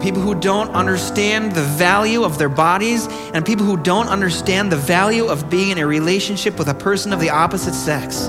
[0.00, 4.76] people who don't understand the value of their bodies, and people who don't understand the
[4.76, 8.28] value of being in a relationship with a person of the opposite sex.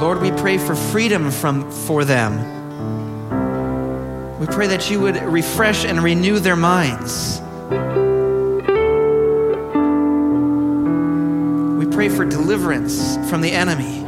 [0.00, 2.54] Lord, we pray for freedom from, for them.
[4.38, 7.40] We pray that you would refresh and renew their minds.
[11.78, 14.05] We pray for deliverance from the enemy.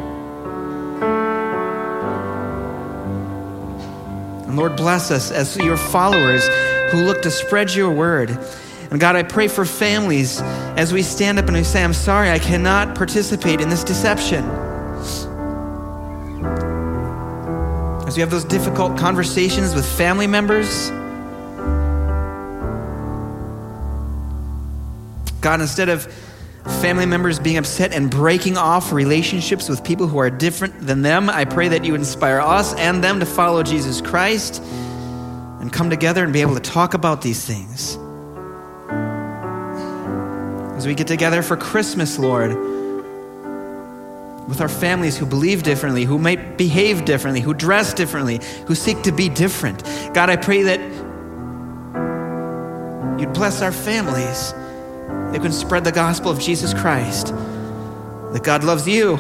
[4.59, 6.45] Lord, bless us as your followers
[6.91, 8.31] who look to spread your word.
[8.91, 12.29] And God, I pray for families as we stand up and we say, I'm sorry,
[12.29, 14.45] I cannot participate in this deception.
[18.05, 20.91] As we have those difficult conversations with family members,
[25.41, 26.13] God, instead of
[26.81, 31.29] family members being upset and breaking off relationships with people who are different than them.
[31.29, 34.63] I pray that you inspire us and them to follow Jesus Christ
[35.61, 37.97] and come together and be able to talk about these things.
[40.77, 42.51] As we get together for Christmas, Lord,
[44.49, 49.03] with our families who believe differently, who might behave differently, who dress differently, who seek
[49.03, 49.83] to be different.
[50.15, 50.81] God, I pray that
[53.21, 54.55] you'd bless our families.
[55.33, 57.29] They can spread the gospel of Jesus Christ.
[58.33, 59.17] That God loves you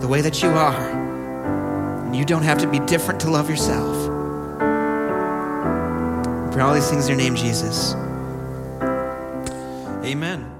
[0.00, 0.90] the way that you are.
[2.06, 3.96] And you don't have to be different to love yourself.
[6.46, 7.94] We pray all these things in your name, Jesus.
[10.04, 10.59] Amen.